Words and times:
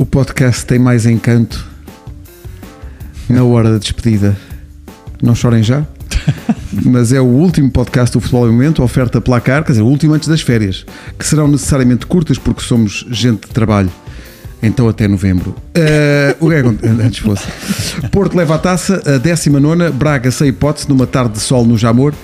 O 0.00 0.06
podcast 0.06 0.64
tem 0.64 0.78
mais 0.78 1.04
encanto 1.04 1.62
na 3.28 3.44
hora 3.44 3.72
da 3.72 3.76
despedida. 3.76 4.34
Não 5.22 5.34
chorem 5.34 5.62
já, 5.62 5.84
mas 6.86 7.12
é 7.12 7.20
o 7.20 7.26
último 7.26 7.70
podcast 7.70 8.14
do 8.14 8.18
Futebol 8.18 8.48
em 8.48 8.52
Momento, 8.52 8.82
oferta 8.82 9.20
placar, 9.20 9.62
quer 9.62 9.72
dizer, 9.72 9.82
o 9.82 9.86
último 9.86 10.14
antes 10.14 10.26
das 10.26 10.40
férias, 10.40 10.86
que 11.18 11.26
serão 11.26 11.46
necessariamente 11.46 12.06
curtas 12.06 12.38
porque 12.38 12.62
somos 12.62 13.04
gente 13.10 13.46
de 13.46 13.52
trabalho. 13.52 13.90
Então 14.62 14.88
até 14.88 15.06
novembro. 15.06 15.54
Uh, 15.76 16.46
o 16.46 16.48
que 16.48 16.54
é 16.54 16.62
que 16.62 16.86
antes 16.86 17.18
fosse? 17.18 17.44
Porto 18.10 18.34
leva 18.38 18.54
a 18.54 18.58
taça, 18.58 19.02
a 19.04 19.18
19, 19.18 19.90
Braga 19.90 20.30
sem 20.30 20.48
hipótese, 20.48 20.88
numa 20.88 21.06
tarde 21.06 21.34
de 21.34 21.40
sol 21.40 21.66
no 21.66 21.76
Jamor. 21.76 22.14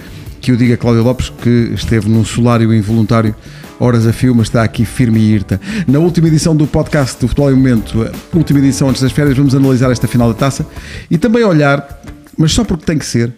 Que 0.46 0.52
o 0.52 0.56
diga 0.56 0.76
Cláudio 0.76 1.02
Lopes, 1.02 1.28
que 1.28 1.72
esteve 1.74 2.08
num 2.08 2.24
solário 2.24 2.72
involuntário 2.72 3.34
horas 3.80 4.06
a 4.06 4.12
fio, 4.12 4.32
mas 4.32 4.46
está 4.46 4.62
aqui 4.62 4.84
firme 4.84 5.18
e 5.18 5.32
irta. 5.34 5.60
Na 5.88 5.98
última 5.98 6.28
edição 6.28 6.54
do 6.54 6.68
podcast 6.68 7.20
do 7.20 7.26
Futebol 7.26 7.50
em 7.50 7.56
Momento, 7.56 8.08
última 8.32 8.60
edição 8.60 8.88
antes 8.88 9.02
das 9.02 9.10
férias, 9.10 9.36
vamos 9.36 9.56
analisar 9.56 9.90
esta 9.90 10.06
final 10.06 10.32
da 10.32 10.38
taça 10.38 10.64
e 11.10 11.18
também 11.18 11.42
olhar, 11.42 12.00
mas 12.38 12.52
só 12.52 12.62
porque 12.62 12.84
tem 12.84 12.96
que 12.96 13.04
ser, 13.04 13.34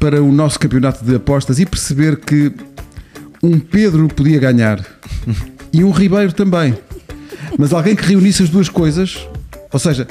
para 0.00 0.22
o 0.22 0.32
nosso 0.32 0.58
campeonato 0.58 1.04
de 1.04 1.16
apostas 1.16 1.58
e 1.58 1.66
perceber 1.66 2.16
que 2.16 2.50
um 3.42 3.58
Pedro 3.58 4.08
podia 4.08 4.38
ganhar 4.38 4.82
e 5.70 5.84
um 5.84 5.90
Ribeiro 5.90 6.32
também. 6.32 6.74
Mas 7.58 7.74
alguém 7.74 7.94
que 7.94 8.06
reunisse 8.06 8.42
as 8.42 8.48
duas 8.48 8.70
coisas, 8.70 9.28
ou 9.70 9.78
seja, 9.78 10.08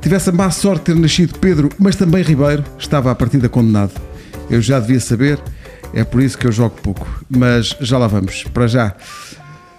tivesse 0.00 0.30
a 0.30 0.32
má 0.32 0.48
sorte 0.52 0.92
de 0.92 0.94
ter 0.94 0.94
nascido 0.94 1.36
Pedro, 1.40 1.70
mas 1.76 1.96
também 1.96 2.22
Ribeiro, 2.22 2.62
estava 2.78 3.10
à 3.10 3.16
partida 3.16 3.48
condenado. 3.48 4.00
Eu 4.48 4.62
já 4.62 4.78
devia 4.78 5.00
saber, 5.00 5.40
é 5.96 6.04
por 6.04 6.22
isso 6.22 6.36
que 6.36 6.46
eu 6.46 6.52
jogo 6.52 6.76
pouco. 6.82 7.24
Mas 7.28 7.74
já 7.80 7.96
lá 7.96 8.06
vamos. 8.06 8.44
Para 8.44 8.66
já. 8.66 8.94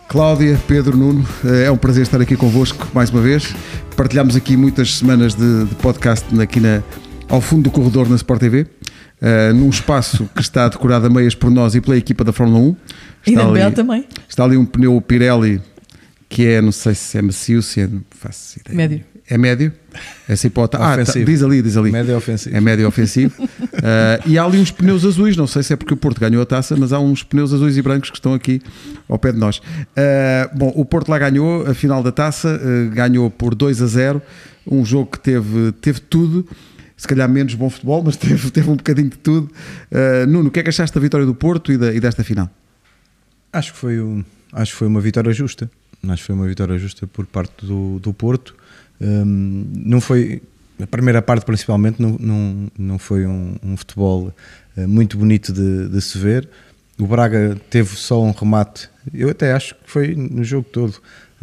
Cláudia, 0.10 0.60
Pedro, 0.68 0.98
Nuno, 0.98 1.24
é 1.64 1.70
um 1.70 1.78
prazer 1.78 2.02
estar 2.02 2.20
aqui 2.20 2.36
convosco 2.36 2.88
mais 2.92 3.12
uma 3.12 3.22
vez. 3.22 3.54
Partilhamos 3.96 4.36
aqui 4.36 4.58
muitas 4.58 4.96
semanas 4.96 5.36
de, 5.36 5.66
de 5.66 5.76
podcast 5.76 6.26
aqui 6.42 6.60
na, 6.60 6.82
ao 7.30 7.40
fundo 7.40 7.64
do 7.64 7.72
corredor 7.72 8.10
na 8.10 8.16
Sport 8.16 8.40
TV, 8.40 8.62
uh, 8.62 9.54
num 9.54 9.70
espaço 9.70 10.28
que 10.34 10.42
está 10.42 10.68
decorado 10.68 11.06
a 11.06 11.10
meias 11.10 11.36
por 11.36 11.52
nós 11.52 11.76
e 11.76 11.82
pela 11.82 11.96
equipa 11.96 12.24
da 12.24 12.34
Fórmula 12.34 12.60
1. 12.60 12.76
Está 13.28 13.32
e 13.32 13.36
da 13.36 13.66
ali, 13.66 13.76
também. 13.76 14.06
Está 14.28 14.44
ali 14.44 14.58
um 14.58 14.66
pneu 14.66 15.00
Pirelli 15.00 15.62
que 16.30 16.48
é, 16.48 16.62
não 16.62 16.72
sei 16.72 16.96
se 16.96 17.18
é 17.18 17.22
macio, 17.22 17.62
se 17.62 17.82
é. 17.82 17.88
Não 17.88 18.02
faço 18.10 18.60
ideia. 18.60 18.76
Médio. 18.76 19.06
É 19.30 19.38
médio? 19.38 19.74
Essa 20.28 20.48
hipótese. 20.48 20.82
Ah, 20.82 20.96
tá, 21.04 21.12
diz 21.12 21.44
ali, 21.44 21.62
diz 21.62 21.76
ali. 21.76 21.92
Médio 21.92 22.16
ofensivo. 22.16 22.56
É 22.56 22.62
médio 22.62 22.88
ofensivo. 22.88 23.44
uh, 23.44 23.48
e 24.26 24.38
há 24.38 24.44
ali 24.46 24.58
uns 24.58 24.72
pneus 24.72 25.04
azuis, 25.04 25.36
não 25.36 25.48
sei 25.48 25.64
se 25.64 25.74
é 25.74 25.76
porque 25.76 25.94
o 25.94 25.98
Porto 25.98 26.20
ganhou 26.20 26.42
a 26.42 26.46
taça, 26.46 26.78
mas 26.78 26.94
há 26.94 27.00
uns 27.00 27.24
pneus 27.24 27.54
azuis 27.54 27.76
e 27.76 27.82
brancos 27.82 28.10
que 28.10 28.16
estão 28.16 28.34
aqui 28.34 28.62
ao 29.10 29.20
pé 29.20 29.34
de 29.34 29.38
nós. 29.38 29.58
Uh, 29.58 30.58
bom, 30.58 30.72
o 30.76 30.86
Porto 30.86 31.10
lá 31.10 31.20
ganhou 31.20 31.68
a 31.68 31.74
final 31.74 32.02
da 32.02 32.12
taça, 32.12 32.58
uh, 32.58 32.90
ganhou 32.96 33.30
por 33.30 33.54
2 33.54 33.82
a 33.82 33.86
0. 33.88 34.22
Um 34.66 34.86
jogo 34.86 35.12
que 35.12 35.20
teve, 35.20 35.74
teve 35.74 36.00
tudo. 36.00 36.48
Se 36.96 37.08
calhar 37.08 37.30
menos 37.30 37.54
bom 37.54 37.70
futebol, 37.70 38.02
mas 38.02 38.16
teve, 38.18 38.50
teve 38.50 38.70
um 38.70 38.78
bocadinho 38.78 39.10
de 39.10 39.18
tudo. 39.18 39.52
Nuno, 40.28 40.48
o 40.48 40.52
que 40.52 40.62
é 40.62 40.64
que 40.64 40.70
achaste 40.70 40.96
da 40.96 41.02
vitória 41.02 41.26
do 41.26 41.36
Porto 41.36 41.72
e, 41.72 41.78
da, 41.78 41.94
e 41.94 42.00
desta 42.00 42.24
final? 42.24 42.50
Acho 43.52 43.74
que 43.74 43.80
foi 43.80 44.00
um, 44.00 44.24
acho 44.54 44.72
que 44.72 44.78
foi 44.78 44.88
uma 44.88 45.02
vitória 45.02 45.32
justa. 45.34 45.70
Acho 46.08 46.22
que 46.22 46.28
foi 46.28 46.36
uma 46.36 46.48
vitória 46.48 46.78
justa 46.78 47.06
por 47.06 47.26
parte 47.26 47.66
do, 47.66 48.00
do 48.00 48.14
Porto 48.14 48.56
um, 49.00 49.66
não 49.74 50.02
foi 50.02 50.42
a 50.82 50.88
primeira 50.88 51.22
parte 51.22 51.46
principalmente 51.46 52.02
não, 52.02 52.18
não, 52.20 52.68
não 52.78 53.00
foi 53.00 53.26
um, 53.26 53.56
um 53.64 53.76
futebol 53.76 54.34
uh, 54.76 54.88
muito 54.88 55.18
bonito 55.18 55.52
de, 55.52 55.90
de, 55.90 56.02
se 56.02 56.18
ver. 56.18 56.48
O 57.00 57.06
Braga 57.06 57.58
teve 57.70 57.96
só 57.96 58.24
um 58.24 58.32
remate, 58.32 58.90
eu 59.14 59.30
até 59.30 59.54
acho 59.54 59.76
que 59.76 59.82
foi 59.86 60.16
no 60.16 60.44
jogo 60.44 60.68
todo. 60.72 60.96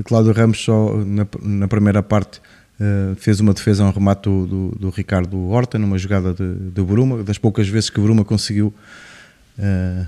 Cláudio 0.05 0.32
Ramos 0.32 0.58
só 0.58 0.97
na, 1.05 1.27
na 1.41 1.69
primeira 1.69 2.03
parte 2.03 2.41
uh, 2.81 3.14
fez 3.16 3.38
uma 3.38 3.54
defesa, 3.54 3.84
um 3.84 3.91
remate 3.91 4.22
do, 4.22 4.47
do, 4.47 4.69
do, 4.81 4.91
Ricardo 4.91 5.38
Horta 5.48 5.78
numa 5.78 5.97
jogada 5.97 6.34
de, 6.34 6.70
de 6.70 6.82
Bruma, 6.82 7.22
das 7.22 7.38
poucas 7.38 7.69
vezes 7.69 7.91
que 7.91 8.00
Bruma 8.00 8.25
conseguiu 8.25 8.75
uh, 9.59 10.06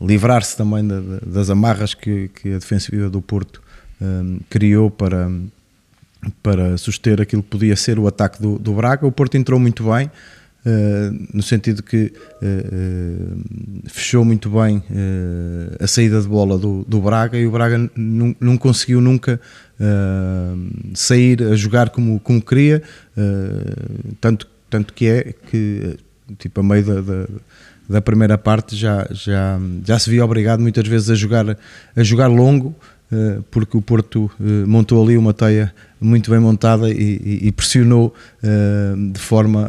livrar-se 0.00 0.56
também 0.56 0.86
das 1.24 1.50
amarras 1.50 1.94
que, 1.94 2.28
que, 2.28 2.54
a 2.54 2.58
defensiva 2.58 3.10
do 3.10 3.20
Porto 3.20 3.60
criou 4.48 4.88
para 4.88 5.28
para 6.42 6.76
suster 6.76 7.20
aquilo 7.20 7.42
que 7.42 7.48
podia 7.48 7.76
ser 7.76 7.98
o 7.98 8.06
ataque 8.06 8.40
do, 8.40 8.58
do 8.58 8.74
Braga. 8.74 9.06
O 9.06 9.12
Porto 9.12 9.36
entrou 9.36 9.58
muito 9.58 9.84
bem, 9.90 10.06
uh, 10.06 11.26
no 11.32 11.42
sentido 11.42 11.82
que 11.82 12.12
uh, 12.40 12.46
uh, 12.46 13.82
fechou 13.88 14.24
muito 14.24 14.48
bem 14.50 14.82
a 15.80 15.86
saída 15.86 16.20
de 16.20 16.28
bola 16.28 16.56
do, 16.58 16.84
do 16.86 17.00
Braga 17.00 17.38
e 17.38 17.46
o 17.46 17.50
Braga 17.50 17.90
não, 17.96 18.36
não 18.40 18.56
conseguiu 18.56 19.00
nunca 19.00 19.40
sair 20.94 21.42
a 21.42 21.56
jogar 21.56 21.90
como, 21.90 22.20
como 22.20 22.40
queria, 22.40 22.80
tanto, 24.20 24.46
tanto 24.70 24.94
que 24.94 25.08
é 25.08 25.34
que, 25.50 25.98
tipo, 26.38 26.60
a 26.60 26.62
meio 26.62 26.84
da, 26.84 27.00
da 27.00 27.26
da 27.88 28.00
primeira 28.00 28.38
parte 28.38 28.76
já, 28.76 29.06
já, 29.10 29.58
já 29.84 29.98
se 29.98 30.08
via 30.08 30.24
obrigado 30.24 30.60
muitas 30.60 30.86
vezes 30.86 31.10
a 31.10 31.14
jogar, 31.14 31.58
a 31.94 32.02
jogar 32.02 32.28
longo, 32.28 32.74
porque 33.50 33.76
o 33.76 33.82
Porto 33.82 34.30
montou 34.66 35.02
ali 35.02 35.16
uma 35.16 35.34
teia 35.34 35.74
muito 36.02 36.30
bem 36.30 36.40
montada 36.40 36.90
e, 36.90 37.40
e 37.42 37.52
pressionou 37.52 38.14
uh, 38.42 39.12
de 39.12 39.20
forma 39.20 39.68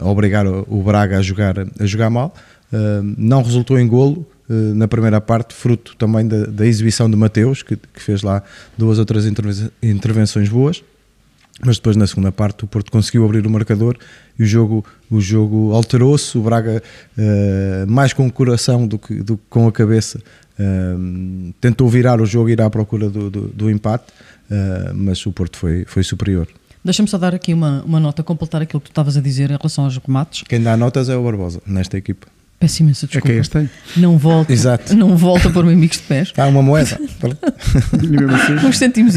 a 0.00 0.08
obrigar 0.08 0.46
o 0.46 0.82
Braga 0.82 1.18
a 1.18 1.22
jogar, 1.22 1.54
a 1.58 1.86
jogar 1.86 2.10
mal. 2.10 2.34
Uh, 2.72 3.14
não 3.16 3.42
resultou 3.42 3.78
em 3.78 3.86
golo 3.86 4.26
na 4.46 4.86
primeira 4.86 5.22
parte, 5.22 5.54
fruto 5.54 5.96
também 5.96 6.28
da, 6.28 6.44
da 6.44 6.66
exibição 6.66 7.08
de 7.08 7.16
Mateus, 7.16 7.62
que, 7.62 7.76
que, 7.76 7.98
fez 7.98 8.22
lá 8.22 8.42
duas 8.76 8.98
ou 8.98 9.04
três 9.06 9.24
intervenções 9.82 10.50
boas. 10.50 10.84
Mas 11.64 11.76
depois 11.76 11.96
na 11.96 12.06
segunda 12.06 12.30
parte 12.30 12.62
o 12.62 12.66
Porto 12.66 12.92
conseguiu 12.92 13.24
abrir 13.24 13.46
o 13.46 13.50
marcador 13.50 13.96
e 14.38 14.42
o 14.42 14.46
jogo, 14.46 14.84
o 15.10 15.18
jogo 15.18 15.72
alterou-se. 15.72 16.36
O 16.36 16.42
Braga, 16.42 16.82
mais 17.88 18.12
com 18.12 18.26
o 18.26 18.30
coração 18.32 18.86
do 18.86 18.98
que, 18.98 19.22
do 19.22 19.38
que 19.38 19.44
com 19.48 19.66
a 19.66 19.72
cabeça, 19.72 20.20
tentou 21.60 21.88
virar 21.88 22.20
o 22.20 22.26
jogo 22.26 22.48
e 22.48 22.52
ir 22.52 22.60
à 22.62 22.70
procura 22.70 23.10
do, 23.10 23.28
do, 23.28 23.48
do 23.48 23.70
empate 23.70 24.04
uh, 24.50 24.94
mas 24.94 25.24
o 25.26 25.32
Porto 25.32 25.56
foi, 25.56 25.84
foi 25.86 26.02
superior. 26.02 26.48
Deixa-me 26.84 27.08
só 27.08 27.16
dar 27.16 27.34
aqui 27.34 27.54
uma, 27.54 27.82
uma 27.82 27.98
nota, 27.98 28.22
completar 28.22 28.60
aquilo 28.60 28.80
que 28.80 28.88
tu 28.88 28.92
estavas 28.92 29.16
a 29.16 29.20
dizer 29.20 29.50
em 29.50 29.56
relação 29.56 29.84
aos 29.84 29.96
remates. 29.96 30.42
Quem 30.46 30.62
dá 30.62 30.76
notas 30.76 31.08
é 31.08 31.16
o 31.16 31.22
Barbosa, 31.24 31.62
nesta 31.66 31.96
equipa. 31.96 32.26
Peço 32.60 32.82
imensa 32.82 33.06
desculpa. 33.06 33.28
É 33.28 33.32
que 33.32 33.38
é 33.38 33.40
este 33.40 33.70
Não 33.96 34.18
volta, 34.18 34.52
Exato. 34.52 34.94
não 34.94 35.16
volta 35.16 35.50
por 35.50 35.64
amigos 35.64 35.96
de 35.96 36.02
pés. 36.04 36.32
Há 36.36 36.46
uma 36.46 36.62
moeda. 36.62 36.98
Assim. 38.34 38.66
Uns 38.66 38.78
centimos. 38.78 39.14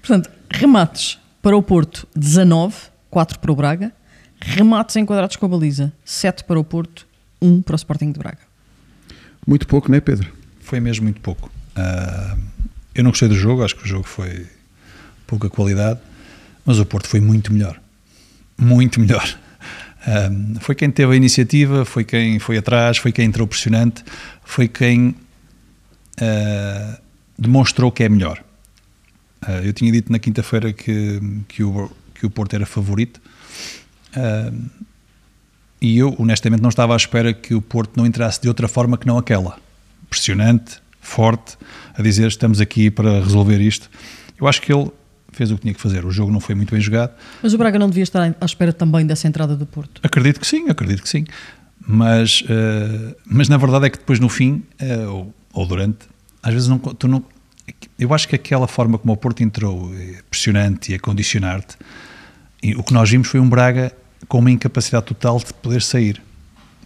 Portanto, 0.00 0.30
remates 0.50 1.18
para 1.42 1.56
o 1.56 1.62
Porto, 1.62 2.06
19, 2.14 2.74
4 3.10 3.38
para 3.38 3.52
o 3.52 3.56
Braga. 3.56 3.92
Remates 4.40 4.96
enquadrados 4.96 5.36
com 5.36 5.46
a 5.46 5.48
baliza, 5.48 5.92
7 6.04 6.44
para 6.44 6.58
o 6.58 6.64
Porto, 6.64 7.06
1 7.42 7.60
para 7.60 7.74
o 7.74 7.76
Sporting 7.76 8.12
de 8.12 8.18
Braga. 8.18 8.38
Muito 9.46 9.66
pouco, 9.66 9.90
não 9.90 9.98
é, 9.98 10.00
Pedro? 10.00 10.39
Foi 10.70 10.78
mesmo 10.78 11.02
muito 11.02 11.20
pouco. 11.20 11.50
Uh, 11.76 12.40
eu 12.94 13.02
não 13.02 13.10
gostei 13.10 13.26
do 13.26 13.34
jogo, 13.34 13.64
acho 13.64 13.74
que 13.74 13.82
o 13.82 13.88
jogo 13.88 14.04
foi 14.04 14.46
pouca 15.26 15.50
qualidade, 15.50 15.98
mas 16.64 16.78
o 16.78 16.86
Porto 16.86 17.08
foi 17.08 17.18
muito 17.18 17.52
melhor. 17.52 17.76
Muito 18.56 19.00
melhor. 19.00 19.36
Um, 20.06 20.60
foi 20.60 20.76
quem 20.76 20.88
teve 20.88 21.12
a 21.12 21.16
iniciativa, 21.16 21.84
foi 21.84 22.04
quem 22.04 22.38
foi 22.38 22.56
atrás, 22.56 22.98
foi 22.98 23.10
quem 23.10 23.24
entrou 23.24 23.48
pressionante, 23.48 24.04
foi 24.44 24.68
quem 24.68 25.08
uh, 25.08 27.02
demonstrou 27.36 27.90
que 27.90 28.04
é 28.04 28.08
melhor. 28.08 28.40
Uh, 29.42 29.64
eu 29.64 29.72
tinha 29.72 29.90
dito 29.90 30.12
na 30.12 30.20
quinta-feira 30.20 30.72
que, 30.72 31.20
que, 31.48 31.64
o, 31.64 31.90
que 32.14 32.24
o 32.24 32.30
Porto 32.30 32.54
era 32.54 32.64
favorito 32.64 33.20
uh, 34.16 34.70
e 35.80 35.98
eu, 35.98 36.14
honestamente, 36.16 36.62
não 36.62 36.68
estava 36.68 36.92
à 36.92 36.96
espera 36.96 37.34
que 37.34 37.56
o 37.56 37.60
Porto 37.60 37.96
não 37.96 38.06
entrasse 38.06 38.40
de 38.40 38.46
outra 38.46 38.68
forma 38.68 38.96
que 38.96 39.04
não 39.08 39.18
aquela. 39.18 39.58
Pressionante, 40.10 40.78
forte, 41.00 41.56
a 41.94 42.02
dizer 42.02 42.28
estamos 42.28 42.60
aqui 42.60 42.90
para 42.90 43.20
resolver 43.20 43.60
isto. 43.60 43.88
Eu 44.38 44.46
acho 44.46 44.60
que 44.60 44.72
ele 44.72 44.90
fez 45.32 45.50
o 45.50 45.54
que 45.54 45.62
tinha 45.62 45.74
que 45.74 45.80
fazer. 45.80 46.04
O 46.04 46.10
jogo 46.10 46.30
não 46.30 46.40
foi 46.40 46.54
muito 46.54 46.72
bem 46.72 46.80
jogado. 46.80 47.12
Mas 47.42 47.54
o 47.54 47.58
Braga 47.58 47.78
não 47.78 47.88
devia 47.88 48.02
estar 48.02 48.34
à 48.40 48.44
espera 48.44 48.72
também 48.72 49.06
dessa 49.06 49.28
entrada 49.28 49.56
do 49.56 49.64
Porto? 49.64 50.00
Acredito 50.02 50.40
que 50.40 50.46
sim, 50.46 50.68
acredito 50.68 51.02
que 51.02 51.08
sim. 51.08 51.24
Mas, 51.86 52.42
uh, 52.42 53.16
mas 53.24 53.48
na 53.48 53.56
verdade 53.56 53.86
é 53.86 53.90
que 53.90 53.98
depois 53.98 54.20
no 54.20 54.28
fim, 54.28 54.62
uh, 54.82 55.10
ou, 55.10 55.34
ou, 55.52 55.66
durante, 55.66 55.98
às 56.42 56.52
vezes 56.52 56.68
não, 56.68 56.78
tu 56.78 57.08
não. 57.08 57.24
Eu 57.98 58.12
acho 58.12 58.28
que 58.28 58.34
aquela 58.34 58.66
forma 58.66 58.98
como 58.98 59.12
o 59.12 59.16
Porto 59.16 59.42
entrou, 59.42 59.94
é 59.94 60.22
pressionante 60.28 60.92
e 60.92 60.94
a 60.94 60.98
condicionar-te, 60.98 61.76
o 62.76 62.82
que 62.82 62.92
nós 62.92 63.08
vimos 63.08 63.28
foi 63.28 63.40
um 63.40 63.48
Braga 63.48 63.92
com 64.28 64.38
uma 64.38 64.50
incapacidade 64.50 65.06
total 65.06 65.38
de 65.38 65.54
poder 65.54 65.80
sair. 65.80 66.20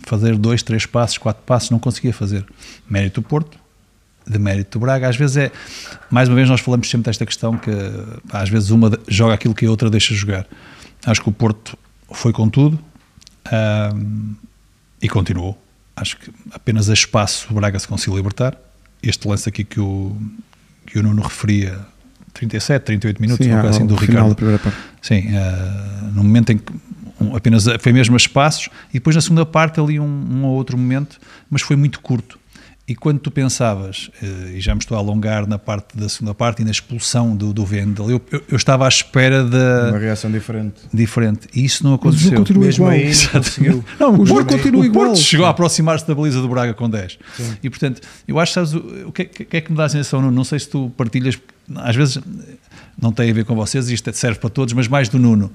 Fazer 0.07 0.37
dois, 0.37 0.63
três 0.63 0.87
passos, 0.87 1.19
quatro 1.19 1.43
passos, 1.45 1.71
não 1.71 1.79
conseguia 1.79 2.13
fazer. 2.13 2.45
Mérito 2.89 3.21
do 3.21 3.27
Porto, 3.27 3.59
de 4.27 4.39
mérito 4.39 4.79
do 4.79 4.83
Braga. 4.83 5.09
Às 5.09 5.17
vezes 5.17 5.37
é, 5.37 5.53
mais 6.11 6.29
uma 6.29 6.35
vez, 6.35 6.49
nós 6.49 6.61
falamos 6.61 6.89
sempre 6.89 7.07
desta 7.07 7.25
questão 7.25 7.57
que 7.57 7.71
às 8.33 8.49
vezes 8.49 8.71
uma 8.71 8.91
joga 9.09 9.35
aquilo 9.35 9.55
que 9.55 9.67
a 9.67 9.71
outra 9.71 9.91
deixa 9.91 10.15
jogar. 10.15 10.47
Acho 11.07 11.23
que 11.23 11.29
o 11.29 11.33
Porto 11.33 11.77
foi 12.13 12.33
com 12.33 12.49
tudo 12.49 12.79
um, 13.53 14.35
e 15.01 15.09
continuou. 15.09 15.59
Acho 15.97 16.17
que 16.17 16.31
apenas 16.53 16.91
a 16.91 16.95
espaço 16.95 17.47
o 17.51 17.55
Braga 17.55 17.79
se 17.79 17.87
conseguiu 17.87 18.17
libertar. 18.17 18.57
Este 19.03 19.29
lance 19.29 19.49
aqui 19.49 19.65
que 19.65 19.81
o, 19.81 20.17
que 20.87 20.99
o 20.99 21.03
Nuno 21.03 21.23
referia 21.23 21.79
37, 22.33 22.83
38 22.83 23.21
minutos, 23.21 23.47
Sim, 23.47 23.53
coisa 23.53 23.69
assim 23.69 23.87
do 23.87 23.95
Ricardo. 23.95 24.35
primeira 24.35 24.59
parte. 24.59 24.77
Sim, 25.01 25.29
uh, 25.29 26.05
no 26.15 26.25
momento 26.25 26.51
em 26.51 26.59
que 26.59 26.73
um, 27.31 27.37
apenas 27.37 27.65
foi 27.81 27.93
mesmo 27.93 28.15
a 28.15 28.17
espaços 28.17 28.69
e 28.91 28.95
depois 28.95 29.15
na 29.17 29.23
segunda 29.23 29.45
parte 29.47 29.81
ali 29.81 29.99
um, 30.01 30.05
um 30.05 30.45
ou 30.45 30.55
outro 30.57 30.77
momento, 30.79 31.19
mas 31.51 31.63
foi 31.63 31.77
muito 31.77 32.01
curto. 32.01 32.39
E 32.87 32.95
quando 32.95 33.19
tu 33.19 33.31
pensavas, 33.31 34.11
uh, 34.23 34.49
e 34.51 34.61
já 34.61 34.75
me 34.75 34.79
estou 34.79 34.95
a 34.95 35.01
alongar 35.01 35.47
na 35.47 35.59
parte 35.59 35.97
da 35.97 36.07
segunda 36.07 36.35
parte 36.35 36.61
e 36.61 36.67
na 36.67 36.71
expulsão 36.71 37.35
do, 37.35 37.51
do 37.51 37.65
Vendel, 37.65 38.11
eu, 38.11 38.21
eu, 38.31 38.43
eu 38.47 38.57
estava 38.59 38.85
à 38.85 38.89
espera 38.89 39.41
Uma 39.41 39.49
da 39.51 39.99
reação 39.99 40.31
diferente. 40.31 40.75
diferente 40.93 41.49
e 41.55 41.65
isso 41.65 41.83
não 41.83 41.93
o 41.93 41.95
aconteceu. 41.95 42.25
jogo 42.27 42.37
continua 42.41 42.67
Mesmo 42.67 42.85
igual. 42.85 42.91
aí 42.91 43.11
não 43.99 44.11
O 44.21 44.23
o 44.23 44.27
Porto, 44.27 44.53
continua 44.55 44.83
o 44.83 44.85
igual. 44.85 45.07
Porto 45.07 45.19
chegou 45.21 45.47
a 45.47 45.49
aproximar-se 45.49 46.07
da 46.07 46.15
baliza 46.15 46.43
do 46.43 46.49
Braga 46.49 46.75
com 46.75 46.91
10. 46.91 47.19
E 47.63 47.71
portanto, 47.71 48.03
eu 48.29 48.39
acho, 48.39 48.53
sabes, 48.53 48.75
o, 48.75 48.79
o 49.09 49.13
que, 49.13 49.23
é- 49.23 49.25
que 49.25 49.57
é 49.57 49.61
que 49.63 49.71
me 49.73 49.79
dá 49.79 49.85
a 49.87 49.89
sensação, 49.89 50.21
Nuno? 50.21 50.37
não 50.37 50.45
sei 50.45 50.59
se 50.59 50.69
tu 50.69 50.93
partilhas, 50.95 51.39
às 51.77 51.97
vezes 51.97 52.19
não 53.01 53.13
tem 53.13 53.31
a 53.31 53.33
ver 53.35 53.47
com 53.47 53.55
vocês, 53.55 53.89
isto 53.89 54.13
serve 54.13 54.39
para 54.39 54.51
todos, 54.51 54.75
mas 54.75 54.89
mais 54.89 55.09
do 55.09 55.19
Nuno. 55.19 55.51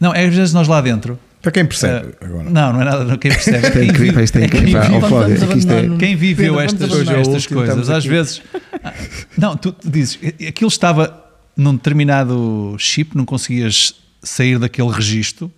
Não, 0.00 0.14
é 0.14 0.24
às 0.26 0.34
vezes 0.34 0.52
nós 0.54 0.68
lá 0.68 0.80
dentro. 0.80 1.18
Para 1.40 1.52
quem 1.52 1.64
percebe 1.64 2.08
eh, 2.20 2.24
agora. 2.26 2.50
não, 2.50 2.72
não 2.72 2.80
é 2.82 2.84
nada, 2.84 3.18
quem 3.18 3.30
percebe. 3.30 3.58
Isto 3.68 3.78
é 3.78 3.84
incrível, 3.84 4.12
vive- 4.12 4.24
isto 4.24 4.38
é 4.38 4.48
quem 4.48 4.60
vive- 4.64 5.58
isto 5.58 5.72
é- 5.72 5.96
quem 5.98 6.16
viveu 6.16 6.60
estas, 6.60 7.46
coisas, 7.46 7.90
às 7.90 8.04
vezes. 8.04 8.42
ah, 8.82 8.92
Não, 9.36 9.56
tu 9.56 9.74
dizes, 9.84 10.18
aquilo 10.48 10.68
estava 10.68 11.24
num 11.56 11.74
determinado 11.74 12.74
chip, 12.78 13.16
não 13.16 13.24
conseguias 13.24 13.94
sair 14.22 14.58
daquele 14.58 14.90
registro, 14.90 15.50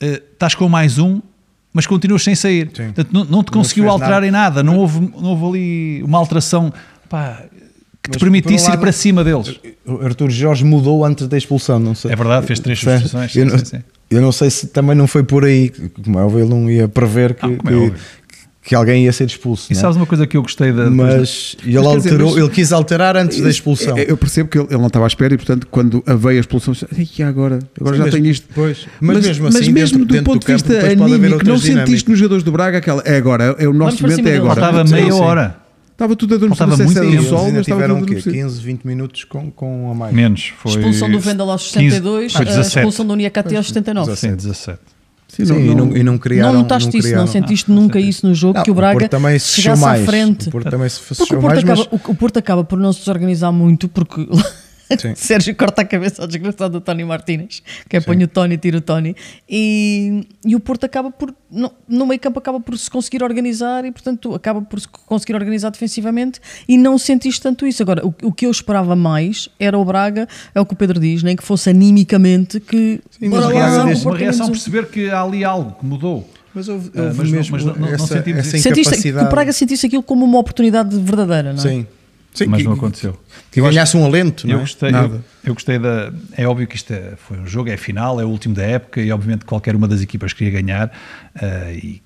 eh, 0.00 0.20
estás 0.32 0.54
com 0.56 0.68
mais 0.68 0.98
um, 0.98 1.20
mas 1.72 1.86
continuas 1.86 2.22
sem 2.24 2.34
sair. 2.34 2.68
Sim. 2.74 2.86
Portanto, 2.86 3.08
não, 3.12 3.24
não 3.24 3.42
te 3.44 3.52
Não 3.52 3.58
conseguiu 3.60 3.88
alterar 3.88 4.14
nada. 4.14 4.26
em 4.26 4.30
nada, 4.30 4.62
não 4.62 4.76
houve, 4.76 5.00
não 5.00 5.30
houve 5.30 5.46
ali 5.46 6.02
uma 6.02 6.18
alteração 6.18 6.72
pá, 7.08 7.44
que 8.02 8.10
te 8.10 8.14
Mas, 8.14 8.22
permitisse 8.22 8.64
um 8.64 8.66
ir 8.66 8.70
lado, 8.70 8.80
para 8.80 8.92
cima 8.92 9.22
deles. 9.24 9.60
O 9.86 10.04
Arthur 10.04 10.30
Jorge 10.30 10.64
mudou 10.64 11.04
antes 11.04 11.26
da 11.28 11.38
expulsão, 11.38 11.78
não 11.78 11.94
sei. 11.94 12.10
É 12.12 12.16
verdade, 12.16 12.46
fez 12.46 12.58
três 12.58 12.78
substituições. 12.80 13.36
Eu, 13.36 13.44
sim, 13.44 13.50
não- 13.50 13.58
sim, 13.58 13.64
sim. 13.64 13.82
eu 14.10 14.20
não 14.20 14.32
sei 14.32 14.50
se 14.50 14.66
também 14.66 14.96
não 14.96 15.06
foi 15.06 15.22
por 15.22 15.44
aí, 15.44 15.70
como 16.04 16.18
é 16.18 16.22
óbvio, 16.24 16.40
ele 16.40 16.48
não 16.50 16.68
ia 16.68 16.88
prever 16.88 17.34
que, 17.34 17.46
Ah, 17.46 17.50
é 17.50 17.56
que- 17.56 17.92
que 18.64 18.74
alguém 18.76 19.04
ia 19.04 19.12
ser 19.12 19.24
expulso. 19.26 19.72
E 19.72 19.74
não 19.74 19.78
é? 19.78 19.82
sabes 19.82 19.96
uma 19.96 20.06
coisa 20.06 20.24
que 20.26 20.36
eu 20.36 20.42
gostei 20.42 20.72
da. 20.72 20.88
depois 20.88 20.96
da- 20.96 21.04
Mas 21.18 21.56
ele 21.64 21.74
Mas 21.78 21.86
quer 21.92 21.96
dizer, 21.96 22.08
alterou, 22.10 22.30
mas- 22.30 22.38
ele 22.38 22.48
quis 22.50 22.72
alterar 22.72 23.16
antes 23.16 23.40
da 23.40 23.48
expulsão. 23.50 23.96
Eu 23.98 24.04
eu 24.04 24.16
percebo 24.16 24.48
que 24.48 24.58
ele, 24.58 24.66
ele 24.70 24.78
não 24.78 24.86
estava 24.88 25.04
à 25.04 25.08
espera 25.08 25.34
e, 25.34 25.36
portanto, 25.36 25.66
quando 25.70 26.02
veio 26.18 26.38
a 26.38 26.40
expulsão, 26.40 26.72
disse, 26.72 26.86
"Ei, 26.96 27.08
e 27.18 27.22
agora? 27.22 27.58
Agora 27.80 27.94
Sim, 27.94 27.98
já 27.98 28.04
mas- 28.06 28.14
tenho 28.14 28.26
isto. 28.26 28.48
Pois, 28.54 28.86
mas, 29.00 29.24
mesmo 29.26 29.46
assim, 29.48 29.58
mas 29.58 29.68
mesmo 29.68 29.98
dentro, 29.98 30.06
do 30.06 30.12
dentro 30.14 30.24
ponto 30.32 30.46
de 30.46 30.52
vista 30.52 30.72
anímico, 30.86 31.44
não 31.44 31.54
outras 31.54 31.62
sentiste 31.62 32.08
nos 32.10 32.18
jogadores 32.18 32.42
do 32.44 32.50
Braga 32.52 32.78
aquela. 32.78 33.00
É 33.04 33.16
agora, 33.16 33.54
é 33.58 33.68
o 33.68 33.72
nosso 33.72 34.02
momento, 34.02 34.26
é 34.28 34.36
agora. 34.36 34.60
Faltava 34.60 34.86
Sim, 34.86 34.92
meia 34.94 35.14
hora. 35.14 35.61
Estava 36.02 36.16
tudo 36.16 36.34
a 36.34 36.38
dormir, 36.38 36.56
Faltava 36.56 36.76
não 36.76 36.84
muito 36.92 37.00
tempo. 37.00 37.22
sol, 37.28 37.44
mas 37.52 37.60
estava 37.60 37.62
tiveram 37.80 37.94
tudo 38.00 38.04
a 38.04 38.06
quê? 38.08 38.12
adormecer. 38.20 38.32
15, 38.44 38.60
20 38.60 38.84
minutos 38.84 39.24
com, 39.24 39.50
com 39.52 39.90
a 39.90 39.94
mais. 39.94 40.12
Menos. 40.14 40.52
Foi 40.58 40.72
Expulsão 40.72 41.10
do 41.10 41.20
Vendel 41.20 41.50
aos 41.50 41.70
62, 41.70 42.32
15, 42.32 42.34
foi 42.34 42.42
a 42.42 42.48
17. 42.56 42.78
expulsão 42.78 43.06
do 43.06 43.12
Uniacate 43.12 43.56
aos 43.56 43.68
79. 43.68 44.16
Sim, 44.16 44.34
17. 44.34 44.78
Sim, 45.28 45.46
Sim, 45.46 45.70
e, 45.70 45.74
não, 45.74 45.96
e 45.96 46.02
não 46.02 46.18
criaram. 46.18 46.52
não 46.52 46.60
notaste 46.62 46.88
isso, 46.90 47.06
criaram. 47.06 47.24
não 47.24 47.32
sentiste 47.32 47.66
Ah, 47.70 47.74
não 47.74 47.82
nunca 47.82 47.98
senti. 47.98 48.08
isso 48.10 48.26
no 48.26 48.34
jogo, 48.34 48.58
Não, 48.58 48.64
que 48.64 48.70
o 48.70 48.74
Braga 48.74 49.08
também 49.08 49.38
se 49.38 49.62
chegasse 49.62 49.80
mais. 49.80 50.02
à 50.02 50.04
frente. 50.04 50.48
O 50.48 50.50
Porto 50.50 50.70
também 50.70 50.88
se 50.90 50.98
Porque 51.00 51.14
fechou 51.14 51.38
o 51.38 51.40
Porto, 51.40 51.54
mais, 51.54 51.58
acaba, 51.64 51.88
mas... 51.90 52.00
o, 52.10 52.14
Porto 52.14 52.36
acaba 52.36 52.64
por 52.64 52.78
não 52.78 52.92
se 52.92 52.98
desorganizar 52.98 53.52
muito, 53.52 53.88
porque. 53.88 54.28
Sérgio 55.16 55.54
corta 55.54 55.82
a 55.82 55.84
cabeça 55.84 56.22
ao 56.22 56.28
desgraçado 56.28 56.72
do 56.72 56.80
Tony 56.80 57.04
Martínez, 57.04 57.62
que 57.88 57.96
é 57.96 58.00
põe 58.00 58.22
o 58.22 58.28
Tony, 58.28 58.56
tira 58.58 58.78
o 58.78 58.80
Tony, 58.80 59.14
e, 59.48 60.26
e 60.44 60.54
o 60.56 60.60
Porto 60.60 60.84
acaba 60.84 61.10
por, 61.10 61.34
no, 61.50 61.72
no 61.88 62.06
meio 62.06 62.20
campo, 62.20 62.38
acaba 62.38 62.60
por 62.60 62.76
se 62.78 62.90
conseguir 62.90 63.22
organizar 63.22 63.84
e, 63.84 63.92
portanto, 63.92 64.34
acaba 64.34 64.62
por 64.62 64.80
se 64.80 64.88
conseguir 65.06 65.34
organizar 65.34 65.70
defensivamente 65.70 66.40
e 66.68 66.76
não 66.78 66.96
sentiste 66.98 67.40
tanto 67.40 67.66
isso. 67.66 67.82
Agora, 67.82 68.06
o, 68.06 68.14
o 68.22 68.32
que 68.32 68.46
eu 68.46 68.50
esperava 68.50 68.94
mais 68.96 69.48
era 69.58 69.78
o 69.78 69.84
Braga, 69.84 70.28
é 70.54 70.60
o 70.60 70.66
que 70.66 70.72
o 70.74 70.76
Pedro 70.76 70.98
diz, 71.00 71.22
nem 71.22 71.36
que 71.36 71.42
fosse 71.42 71.68
animicamente 71.70 72.60
que. 72.60 73.00
Sim, 73.10 73.28
mas 73.28 73.44
Uma 73.44 73.52
reação, 73.52 73.86
menos 73.86 74.40
um. 74.40 74.46
perceber 74.50 74.86
que 74.86 75.10
há 75.10 75.22
ali 75.22 75.44
algo 75.44 75.72
que 75.78 75.84
mudou. 75.86 76.28
Mas 76.54 76.68
houve, 76.68 76.90
Ah, 76.94 77.02
houve 77.04 77.16
mas 77.16 77.28
não- 77.30 77.36
mesmo 77.38 77.52
mas 77.56 77.64
não- 77.64 77.72
não- 77.74 77.80
não 77.80 77.94
essa, 77.94 78.06
sentimos 78.08 78.40
essa 78.40 78.56
isso. 78.56 78.62
Sentiste 78.68 78.82
que 78.90 78.96
incapacidade. 78.98 79.26
o 79.26 79.30
Braga 79.30 79.52
sentisse 79.52 79.86
aquilo 79.86 80.02
como 80.02 80.24
uma 80.24 80.38
oportunidade 80.38 80.94
verdadeira, 80.98 81.52
não 81.54 81.58
é? 81.58 81.62
Sim. 81.62 81.86
Sim, 82.34 82.46
Mas 82.46 82.60
que, 82.62 82.64
não 82.68 82.72
aconteceu. 82.74 83.18
Que 83.52 83.60
ganhasse 83.60 83.96
um 83.96 84.04
alento, 84.04 84.46
não 84.46 84.54
Eu 84.54 84.58
é? 84.58 84.60
gostei, 84.62 84.90
Nada. 84.90 85.14
eu, 85.16 85.22
eu 85.44 85.54
gostei 85.54 85.78
da. 85.78 86.12
É 86.36 86.46
óbvio 86.46 86.66
que 86.66 86.74
isto 86.76 86.92
é- 86.92 87.14
foi 87.16 87.38
um 87.38 87.46
jogo, 87.46 87.68
é 87.70 87.76
final, 87.76 88.20
é 88.20 88.24
o 88.24 88.28
último 88.28 88.54
da 88.54 88.62
época 88.64 89.00
e, 89.00 89.12
obviamente, 89.12 89.44
qualquer 89.44 89.76
uma 89.76 89.86
das 89.86 90.00
equipas 90.00 90.32
queria 90.32 90.60
ganhar. 90.60 90.90
eh, 91.40 91.74
e 91.82 92.02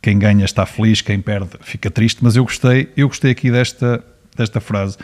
quem 0.00 0.18
ganha 0.18 0.44
está 0.44 0.64
feliz, 0.64 1.00
quem 1.00 1.20
perde 1.20 1.50
fica 1.60 1.90
triste. 1.90 2.18
Mas 2.22 2.36
eu 2.36 2.44
gostei, 2.44 2.88
eu 2.96 3.08
gostei 3.08 3.32
aqui 3.32 3.50
desta, 3.50 4.02
desta 4.36 4.60
frase. 4.60 4.96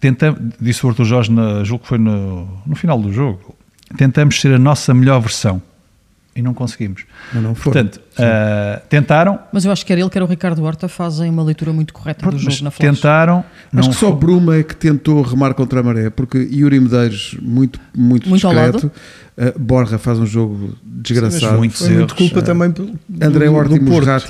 Tenta, 0.00 0.36
disse 0.60 0.84
o 0.84 0.88
Arthur 0.88 1.04
Jorge, 1.04 1.30
na, 1.32 1.62
julgo 1.62 1.82
que 1.82 1.88
foi 1.88 1.98
no, 1.98 2.60
no 2.66 2.74
final 2.74 3.00
do 3.00 3.12
jogo. 3.12 3.54
Tentamos 3.96 4.40
ser 4.40 4.54
a 4.54 4.58
nossa 4.58 4.92
melhor 4.92 5.20
versão 5.20 5.62
e 6.34 6.42
não 6.42 6.52
conseguimos. 6.52 7.04
Mas 7.32 7.42
não 7.42 7.54
foi. 7.54 7.72
Portanto, 7.72 8.00
eh, 8.18 8.82
tentaram, 8.88 9.38
Mas 9.52 9.64
eu 9.64 9.70
acho 9.72 9.84
que 9.84 9.88
quer 9.92 9.98
ele, 10.00 10.10
quer 10.10 10.22
o 10.22 10.26
Ricardo 10.26 10.62
Horta 10.62 10.88
fazem 10.88 11.30
uma 11.30 11.42
leitura 11.42 11.72
muito 11.72 11.92
correta 11.94 12.20
pronto, 12.20 12.36
do 12.38 12.44
mas 12.44 12.54
jogo 12.54 12.64
na 12.64 12.70
flash. 12.70 12.90
tentaram. 12.96 13.38
Acho 13.38 13.44
não 13.72 13.82
que 13.90 13.94
só 13.94 14.08
foi- 14.10 14.16
Bruma 14.16 14.56
é 14.56 14.62
que 14.62 14.74
tentou 14.74 15.22
remar 15.22 15.54
contra 15.54 15.80
a 15.80 15.82
maré, 15.82 16.10
porque 16.10 16.38
Yuri 16.38 16.80
Medeiros, 16.80 17.36
muito, 17.40 17.78
muito, 17.96 18.28
Muito 18.28 18.46
discreto. 18.48 18.90
Uh, 19.36 19.58
Borja 19.58 19.98
faz 19.98 20.18
um 20.20 20.26
jogo 20.26 20.74
desgraçado. 20.84 21.44
Mas 21.52 21.58
muitos 21.58 21.78
Foi 21.80 21.88
muito 21.96 22.14
culpa 22.14 22.38
eh, 22.38 22.42
também 22.42 22.70
do, 22.70 22.92
André 23.20 23.48
Horta 23.48 23.74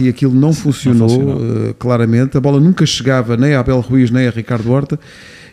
e 0.03 0.09
aquilo 0.09 0.35
não 0.35 0.53
funcionou, 0.55 1.09
funcionou. 1.09 1.37
uh, 1.71 1.75
claramente. 1.75 2.39
A 2.39 2.41
bola 2.41 2.59
nunca 2.59 2.87
chegava 2.87 3.37
nem 3.37 3.55
a 3.55 3.61
Abel 3.61 3.81
Ruiz 3.81 4.11
nem 4.11 4.27
a 4.27 4.31
Ricardo 4.31 4.71
Horta. 4.73 4.99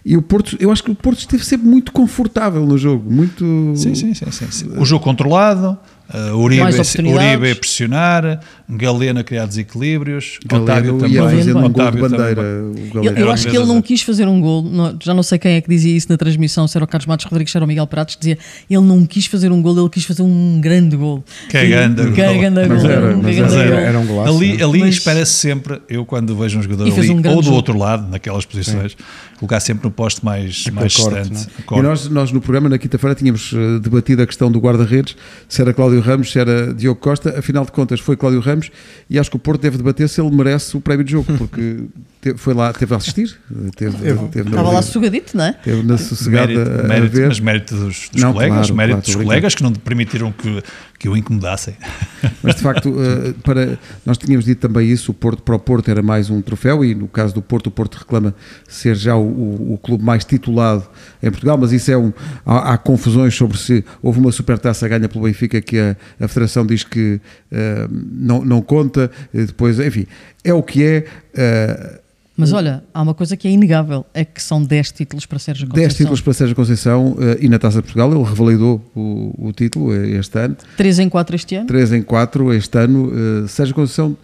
E 0.03 0.18
o 0.18 0.21
Porto, 0.21 0.57
eu 0.59 0.71
acho 0.71 0.83
que 0.83 0.89
o 0.92 0.95
Porto 0.95 1.19
esteve 1.19 1.45
sempre 1.45 1.68
muito 1.68 1.92
confortável 1.92 2.65
no 2.65 2.77
jogo, 2.77 3.12
muito. 3.12 3.44
Sim, 3.75 3.94
sim, 3.94 4.13
sim, 4.13 4.31
sim, 4.31 4.48
sim. 4.50 4.71
O 4.77 4.86
jogo 4.86 5.03
controlado, 5.03 5.77
uh, 6.13 6.36
Uribe. 6.38 6.62
Uribe 6.62 7.52
a 7.52 7.56
pressionar, 7.56 8.40
Galeno 8.69 9.19
a 9.19 9.24
criar 9.24 9.46
desequilíbrios, 9.46 10.40
Galeno 10.46 10.66
Otávio 10.66 10.98
também. 11.00 11.19
um 11.19 11.54
gol 11.54 11.69
de 11.69 11.81
Otávio 11.81 12.02
bandeira. 12.10 12.36
também. 12.36 13.06
Eu, 13.06 13.13
eu 13.16 13.31
acho 13.31 13.48
que 13.50 13.56
ele 13.58 13.66
não 13.66 13.81
quis 13.81 14.02
fazer 14.02 14.28
um 14.28 14.40
gol, 14.40 14.66
já 15.04 15.13
não 15.13 15.24
sei 15.24 15.38
quem 15.40 15.54
é 15.56 15.62
que 15.62 15.69
dizia 15.69 15.96
isso 15.96 16.08
na 16.10 16.18
transmissão, 16.18 16.68
se 16.68 16.78
era 16.78 16.86
o 16.86 16.88
Carlos 16.88 17.06
Matos 17.06 17.25
Rodrigues, 17.25 17.52
se 17.52 17.58
era 17.58 17.66
o 17.66 17.68
Miguel 17.68 17.88
Pratos, 17.88 18.16
que 18.16 18.22
dizia 18.22 18.38
ele 18.69 18.81
não 18.81 19.06
quis 19.06 19.25
fazer 19.25 19.52
um 19.52 19.62
gol, 19.62 19.78
ele 19.78 19.90
quis 19.90 20.06
fazer 20.06 20.22
um 20.24 20.60
grande 20.62 20.96
gol. 20.96 21.24
Que 21.50 21.58
é 21.58 21.66
grande 21.68 22.12
Que 22.12 22.22
é 22.22 22.28
gol. 22.31 22.40
grande 22.40 22.68
Mas 22.68 22.81
gol, 22.81 22.92
era- 22.92 23.18
mas 23.18 23.36
grande 23.36 23.56
era- 23.56 23.69
gol. 23.69 23.80
era 23.80 24.00
um 24.00 24.06
golaço. 24.08 24.38
Ali, 24.38 24.63
ali 24.63 24.80
Mas- 24.80 24.96
espera-se 24.96 25.34
sempre, 25.34 25.81
eu 25.90 26.06
quando 26.06 26.36
vejo 26.36 26.60
um 26.60 26.62
jogador 26.62 26.84
ali, 26.84 27.10
um 27.12 27.22
grande 27.22 27.28
ou 27.30 27.42
do 27.42 27.46
jogo. 27.46 27.56
outro 27.58 27.77
lado, 27.77 28.08
naquelas 28.10 28.46
posições, 28.46 28.96
colocar 29.38 29.60
sempre 29.60 29.86
no 29.86 29.91
poste 29.91 30.24
mais, 30.24 30.65
mais 30.68 30.96
corte, 30.96 31.30
distante. 31.30 31.50
E 31.72 31.82
nós, 31.82 32.08
nós 32.10 32.32
no 32.32 32.39
programa, 32.41 32.70
na 32.70 32.77
quinta-feira, 32.77 33.15
tínhamos 33.15 33.51
eh, 33.53 33.80
debatido 33.80 34.22
a 34.22 34.27
questão 34.27 34.51
do 34.51 34.60
guarda-redes, 34.60 35.15
se 35.50 35.62
era 35.62 35.74
Cláudio 35.74 36.00
Ramos, 36.01 36.31
se 36.31 36.39
era 36.39 36.74
Diogo 36.74 37.00
Costa. 37.00 37.38
Afinal 37.39 37.63
de 37.65 37.72
contas, 37.72 38.00
foi 38.00 38.17
Cláudio 38.17 38.39
Ramos. 38.41 38.70
E 39.10 39.17
acho 39.20 39.29
que 39.29 39.36
o 39.36 39.39
Porto 39.39 39.62
deve 39.62 39.77
debater 39.77 40.08
se 40.10 40.20
ele 40.22 40.36
merece 40.36 40.75
o 40.75 40.81
prémio 40.81 41.03
de 41.05 41.12
jogo, 41.12 41.31
porque 41.38 41.86
te- 42.22 42.36
foi 42.38 42.53
lá, 42.53 42.72
teve 42.74 42.93
a 42.93 42.98
assistir, 42.98 43.38
eh, 43.51 43.70
teve, 43.75 43.98
teve, 44.29 44.50
Estava 44.50 44.72
lá 44.72 44.81
sossegadito, 44.81 45.36
não 45.38 45.46
é? 45.46 45.53
teve 45.53 45.84
na 45.84 45.98
sossegada 45.98 46.48
Mérito, 46.48 46.72
a, 46.72 46.79
a 46.84 46.88
mérito, 46.88 47.15
ver. 47.15 47.27
mas 47.27 47.39
mérito 47.39 47.75
dos, 47.75 48.10
dos 48.12 48.22
Não, 48.22 48.34
colegas, 48.34 48.58
claro, 48.58 48.75
mérito 48.75 48.91
claro, 48.93 49.01
dos 49.01 49.10
estou 49.10 49.24
colegas 49.24 49.55
que 49.55 49.63
não 49.63 49.72
permitiram 49.74 50.31
que, 50.31 50.63
que 51.01 51.10
o 51.10 51.17
incomodassem. 51.17 51.74
Mas 52.43 52.55
de 52.55 52.62
facto, 52.62 52.93
eh, 53.01 53.34
para, 53.43 53.79
nós 54.05 54.20
tínhamos 54.20 54.46
dito 54.46 54.60
também 54.67 54.88
isso, 54.88 55.10
o 55.10 55.13
Porto 55.15 55.41
para 55.41 55.55
o 55.55 55.60
Porto 55.60 55.89
era 55.89 56.03
mais 56.03 56.29
um 56.29 56.43
troféu 56.43 56.86
e 56.86 56.93
no 56.93 57.08
caso 57.08 57.34
do 57.34 57.41
Porto, 57.41 57.67
o 57.67 57.72
Porto 57.72 57.96
reclama 57.98 58.36
ser 58.67 58.96
já 58.96 59.15
o, 59.15 59.24
o- 59.24 59.74
o 59.74 59.77
clube 59.79 60.03
mais 60.03 60.24
titulado 60.24 60.88
em 61.24 61.31
Portugal, 61.31 61.58
mas 61.58 61.72
isso 61.72 61.89
é 61.89 61.98
um. 61.98 62.13
Há, 62.46 62.74
há 62.74 62.77
confusões 62.77 63.34
sobre 63.36 63.58
se 63.58 63.84
houve 64.03 64.20
uma 64.20 64.31
supertaça 64.31 64.88
ganha 64.88 65.10
pelo 65.10 65.24
Benfica 65.24 65.60
que 65.60 65.79
a, 65.79 65.96
a 66.20 66.27
Federação 66.27 66.63
diz 66.67 66.84
que 66.84 67.20
eh, 67.51 67.88
não, 67.89 68.46
não 68.46 68.62
conta, 68.62 69.10
eh, 69.34 69.46
depois, 69.46 69.79
enfim, 69.79 70.05
é 70.43 70.53
o 70.53 70.62
que 70.62 70.84
é. 70.84 71.05
eh, 71.34 72.00
Mas 72.41 72.51
olha, 72.53 72.83
há 72.93 73.01
uma 73.01 73.13
coisa 73.13 73.38
que 73.38 73.48
é 73.48 73.51
inegável, 73.51 74.05
é 74.13 74.25
que 74.25 74.41
são 74.41 74.62
10 74.63 74.91
títulos 74.91 75.25
para 75.25 75.39
Sérgio 75.39 75.67
Conceição. 75.67 75.88
10 75.88 75.98
títulos 75.98 76.21
para 76.21 76.33
Sérgio 76.33 76.55
Conceição 76.55 77.15
eh, 77.19 77.38
e 77.41 77.48
na 77.50 77.57
Taça 77.57 77.77
de 77.77 77.83
Portugal 77.83 78.12
ele 78.13 78.24
revalidou 78.24 78.81
o, 78.95 79.48
o 79.48 79.53
título 79.53 79.93
eh, 79.93 80.10
este 80.17 80.38
ano. 80.39 80.57
3 80.77 81.00
em 81.00 81.10
4 81.10 81.36
este 81.36 81.55
ano. 81.55 81.67
3 81.67 81.93
em 81.93 82.01
4 82.01 82.53
este 82.53 82.77
ano. 82.77 83.12
Uh, 83.43 83.48
Sérgio 83.48 83.74
Conceição, 83.75 84.17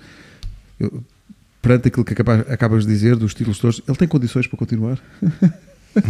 perante 1.61 1.87
aquilo 1.87 2.03
que 2.05 2.13
acaba- 2.13 2.45
acabas 2.49 2.85
de 2.85 2.91
dizer, 2.91 3.15
dos 3.15 3.33
títulos 3.33 3.59
todos, 3.59 3.81
ele 3.87 3.97
tem 3.97 4.07
condições 4.07 4.47
para 4.47 4.57
continuar? 4.57 4.97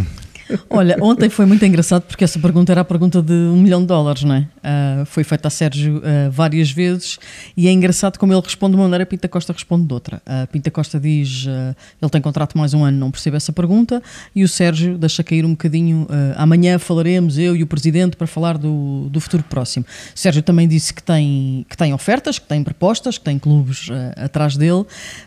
Olha, 0.70 0.96
ontem 1.00 1.28
foi 1.28 1.46
muito 1.46 1.64
engraçado 1.64 2.02
porque 2.02 2.24
essa 2.24 2.38
pergunta 2.38 2.72
era 2.72 2.80
a 2.80 2.84
pergunta 2.84 3.20
de 3.20 3.32
um 3.32 3.60
milhão 3.60 3.80
de 3.80 3.86
dólares, 3.86 4.22
não 4.22 4.34
é? 4.34 4.46
Ah, 4.62 5.04
foi 5.06 5.24
feita 5.24 5.48
a 5.48 5.50
Sérgio 5.50 6.02
ah, 6.04 6.30
várias 6.30 6.70
vezes 6.70 7.18
e 7.56 7.68
é 7.68 7.72
engraçado 7.72 8.18
como 8.18 8.32
ele 8.32 8.40
responde 8.40 8.72
de 8.72 8.76
uma 8.76 8.84
maneira, 8.84 9.04
Pinta 9.04 9.28
Costa 9.28 9.52
responde 9.52 9.86
de 9.86 9.92
outra. 9.92 10.22
Ah, 10.24 10.46
Pinta 10.50 10.70
Costa 10.70 10.98
diz 10.98 11.46
ele 11.46 12.10
tem 12.10 12.20
contrato 12.20 12.56
mais 12.56 12.74
um 12.74 12.84
ano, 12.84 12.98
não 12.98 13.10
percebe 13.10 13.36
essa 13.36 13.52
pergunta 13.52 14.02
e 14.34 14.42
o 14.42 14.48
Sérgio 14.48 14.96
deixa 14.96 15.22
cair 15.22 15.44
um 15.44 15.50
bocadinho. 15.50 16.06
amanhã 16.36 16.78
falaremos, 16.78 17.38
eu 17.38 17.54
e 17.54 17.62
o 17.62 17.66
Presidente, 17.66 18.16
para 18.16 18.26
falar 18.26 18.56
do, 18.56 19.08
do 19.10 19.20
futuro 19.20 19.42
próximo. 19.42 19.84
Sérgio 20.14 20.42
também 20.42 20.66
disse 20.66 20.92
que 20.94 21.02
tem, 21.02 21.66
que 21.68 21.76
tem 21.76 21.92
ofertas, 21.92 22.38
que 22.38 22.46
tem 22.46 22.62
propostas, 22.62 23.18
que 23.18 23.24
tem 23.24 23.38
clubes 23.38 23.88
atrás 24.16 24.56
dele, 24.56 24.84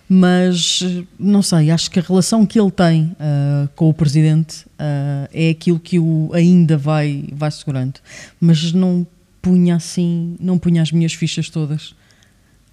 mas 0.07 0.83
não 1.19 1.41
sei, 1.41 1.71
acho 1.71 1.89
que 1.89 1.99
a 1.99 2.03
relação 2.03 2.45
que 2.45 2.59
ele 2.59 2.71
tem 2.71 3.15
com 3.75 3.89
o 3.89 3.93
Presidente 3.93 4.65
uh, 4.81 5.29
é 5.31 5.51
aquilo 5.51 5.79
que 5.79 5.99
o 5.99 6.31
ainda 6.33 6.77
vai, 6.77 7.25
vai 7.31 7.51
segurando. 7.51 7.99
Mas 8.39 8.73
não 8.73 9.05
punha 9.41 9.75
assim, 9.75 10.35
não 10.39 10.57
punha 10.57 10.81
as 10.81 10.91
minhas 10.91 11.13
fichas 11.13 11.49
todas. 11.49 11.93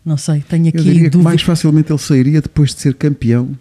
Não 0.04 0.16
sei, 0.16 0.40
tenho 0.40 0.68
aqui 0.68 0.78
Eu 0.78 0.84
diria 0.84 1.10
que 1.10 1.16
mais 1.18 1.42
facilmente 1.42 1.92
ele 1.92 1.98
sairia 1.98 2.40
depois 2.40 2.74
de 2.74 2.80
ser 2.80 2.94
campeão 2.94 3.56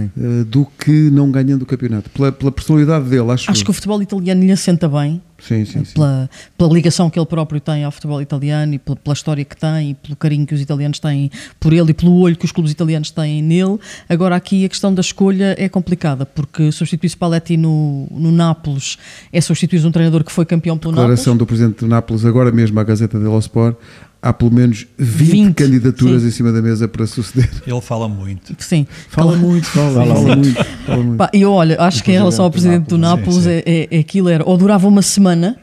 uh, 0.00 0.44
do 0.44 0.66
que 0.78 1.10
não 1.10 1.30
ganhando 1.30 1.62
o 1.62 1.66
campeonato. 1.66 2.10
Pela, 2.10 2.32
pela 2.32 2.52
personalidade 2.52 3.08
dele, 3.08 3.30
acho. 3.30 3.50
Acho 3.50 3.64
que 3.64 3.70
o 3.70 3.74
futebol 3.74 4.00
italiano 4.02 4.42
lhe 4.42 4.52
assenta 4.52 4.88
bem. 4.88 5.20
Sim, 5.38 5.64
sim, 5.64 5.84
sim. 5.84 5.94
Pela, 5.94 6.30
pela, 6.56 6.72
ligação 6.72 7.10
que 7.10 7.18
ele 7.18 7.26
próprio 7.26 7.60
tem 7.60 7.84
ao 7.84 7.92
futebol 7.92 8.22
italiano 8.22 8.74
e 8.74 8.78
pela, 8.78 8.96
pela, 8.96 9.12
história 9.12 9.44
que 9.44 9.56
tem 9.56 9.90
e 9.90 9.94
pelo 9.94 10.16
carinho 10.16 10.46
que 10.46 10.54
os 10.54 10.60
italianos 10.60 10.98
têm 10.98 11.30
por 11.60 11.72
ele 11.72 11.90
e 11.90 11.94
pelo 11.94 12.18
olho 12.18 12.36
que 12.36 12.44
os 12.44 12.52
clubes 12.52 12.72
italianos 12.72 13.10
têm 13.10 13.42
nele. 13.42 13.78
Agora, 14.08 14.36
aqui 14.36 14.64
a 14.64 14.68
questão 14.68 14.94
da 14.94 15.00
escolha 15.00 15.54
é 15.58 15.68
complicada, 15.68 16.24
porque 16.24 16.72
substituir 16.72 17.10
Spalletti 17.10 17.56
no, 17.56 18.06
no 18.10 18.32
Nápoles 18.32 18.96
é 19.32 19.40
substituir 19.40 19.84
um 19.84 19.90
treinador 19.90 20.24
que 20.24 20.32
foi 20.32 20.46
campeão 20.46 20.78
pelo 20.78 20.92
Declaração 20.92 21.34
Nápoles. 21.34 21.38
do 21.38 21.46
presidente 21.46 21.80
do 21.80 21.88
Nápoles, 21.88 22.24
agora 22.24 22.50
mesmo 22.50 22.80
à 22.80 22.84
Gazeta 22.84 23.18
dello 23.18 23.38
Sport, 23.38 23.76
há 24.24 24.32
pelo 24.32 24.50
menos 24.50 24.86
20, 24.96 25.30
20 25.30 25.54
candidaturas 25.54 26.22
sim. 26.22 26.28
em 26.28 26.30
cima 26.30 26.50
da 26.50 26.62
mesa 26.62 26.88
para 26.88 27.06
suceder. 27.06 27.50
Ele 27.66 27.80
fala 27.82 28.08
muito. 28.08 28.56
Sim. 28.58 28.86
Fala 29.10 29.36
muito, 29.36 29.66
fala, 29.66 30.06
fala, 30.06 30.36
muito. 30.36 30.64
Fala 30.86 31.02
muito. 31.02 31.18
Pá, 31.18 31.30
eu 31.34 31.52
olha, 31.52 31.76
acho 31.78 32.02
que 32.02 32.10
em 32.10 32.14
relação 32.14 32.46
ao 32.46 32.50
presidente 32.50 32.88
do 32.88 32.96
Nápoles, 32.96 33.36
sim, 33.36 33.42
sim. 33.42 33.48
É, 33.50 33.62
é, 33.66 33.88
é, 33.90 33.98
aquilo 33.98 34.30
era, 34.30 34.42
ou 34.48 34.56
durava 34.56 34.88
uma 34.88 35.02
semana 35.02 35.58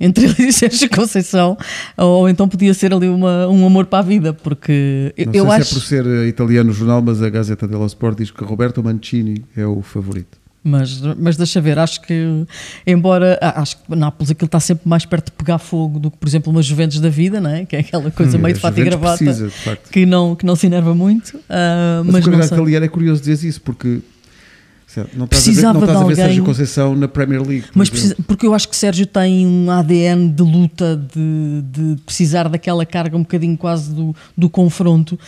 entre 0.00 0.24
ele 0.24 0.34
e 0.48 0.52
Sérgio 0.52 0.90
Conceição, 0.90 1.56
ou 1.96 2.28
então 2.28 2.48
podia 2.48 2.74
ser 2.74 2.92
ali 2.92 3.08
uma, 3.08 3.46
um 3.46 3.64
amor 3.64 3.86
para 3.86 4.00
a 4.00 4.02
vida, 4.02 4.32
porque 4.32 5.14
Não 5.16 5.32
eu 5.32 5.44
sei 5.44 5.54
acho... 5.54 5.64
se 5.66 5.70
é 5.70 5.78
por 5.78 5.86
ser 5.86 6.26
italiano 6.26 6.70
o 6.70 6.74
jornal, 6.74 7.00
mas 7.00 7.22
a 7.22 7.30
Gazeta 7.30 7.68
dello 7.68 7.86
Sport 7.86 8.18
diz 8.18 8.30
que 8.32 8.42
Roberto 8.42 8.82
Mancini 8.82 9.44
é 9.56 9.64
o 9.64 9.82
favorito. 9.82 10.39
Mas, 10.62 11.00
mas 11.18 11.38
deixa 11.38 11.58
ver, 11.58 11.78
acho 11.78 12.02
que, 12.02 12.44
embora 12.86 13.38
acho 13.40 13.78
que 13.78 13.96
Nápoles 13.96 14.30
aquilo 14.30 14.46
está 14.46 14.60
sempre 14.60 14.86
mais 14.86 15.06
perto 15.06 15.26
de 15.26 15.32
pegar 15.32 15.58
fogo 15.58 15.98
do 15.98 16.10
que, 16.10 16.18
por 16.18 16.28
exemplo, 16.28 16.52
uma 16.52 16.60
Juventus 16.60 17.00
da 17.00 17.08
vida, 17.08 17.40
não 17.40 17.48
é? 17.48 17.64
que 17.64 17.76
é 17.76 17.80
aquela 17.80 18.10
coisa 18.10 18.36
hum, 18.36 18.42
meio 18.42 18.54
de 18.54 18.60
fato 18.60 18.78
e 18.78 18.84
gravata 18.84 19.24
precisa, 19.24 19.50
que, 19.90 20.04
não, 20.04 20.36
que 20.36 20.44
não 20.44 20.54
se 20.54 20.66
enerva 20.66 20.94
muito. 20.94 21.36
Uh, 21.36 22.04
mas 22.04 22.26
mas 22.26 22.52
a 22.52 22.56
italiana 22.56 22.84
é 22.84 22.88
curioso 22.88 23.22
dizer 23.22 23.48
isso, 23.48 23.60
porque 23.62 24.00
não 25.14 25.24
estás 25.24 25.44
Precisava 25.44 25.78
a 25.78 25.80
ver, 25.80 25.86
não 25.86 25.86
estás 25.86 25.96
a 25.96 25.98
ver 25.98 26.02
alguém, 26.02 26.16
Sérgio 26.16 26.44
Conceição 26.44 26.96
na 26.96 27.08
Premier 27.08 27.42
League. 27.42 27.66
Por 27.68 27.78
mas 27.78 27.90
precisa, 27.90 28.16
porque 28.26 28.46
eu 28.46 28.54
acho 28.54 28.68
que 28.68 28.76
Sérgio 28.76 29.06
tem 29.06 29.46
um 29.46 29.70
ADN 29.70 30.28
de 30.30 30.42
luta, 30.42 30.96
de, 30.96 31.62
de 31.62 32.02
precisar 32.02 32.48
daquela 32.48 32.84
carga 32.84 33.16
um 33.16 33.22
bocadinho 33.22 33.56
quase 33.56 33.94
do, 33.94 34.14
do 34.36 34.48
confronto. 34.50 35.18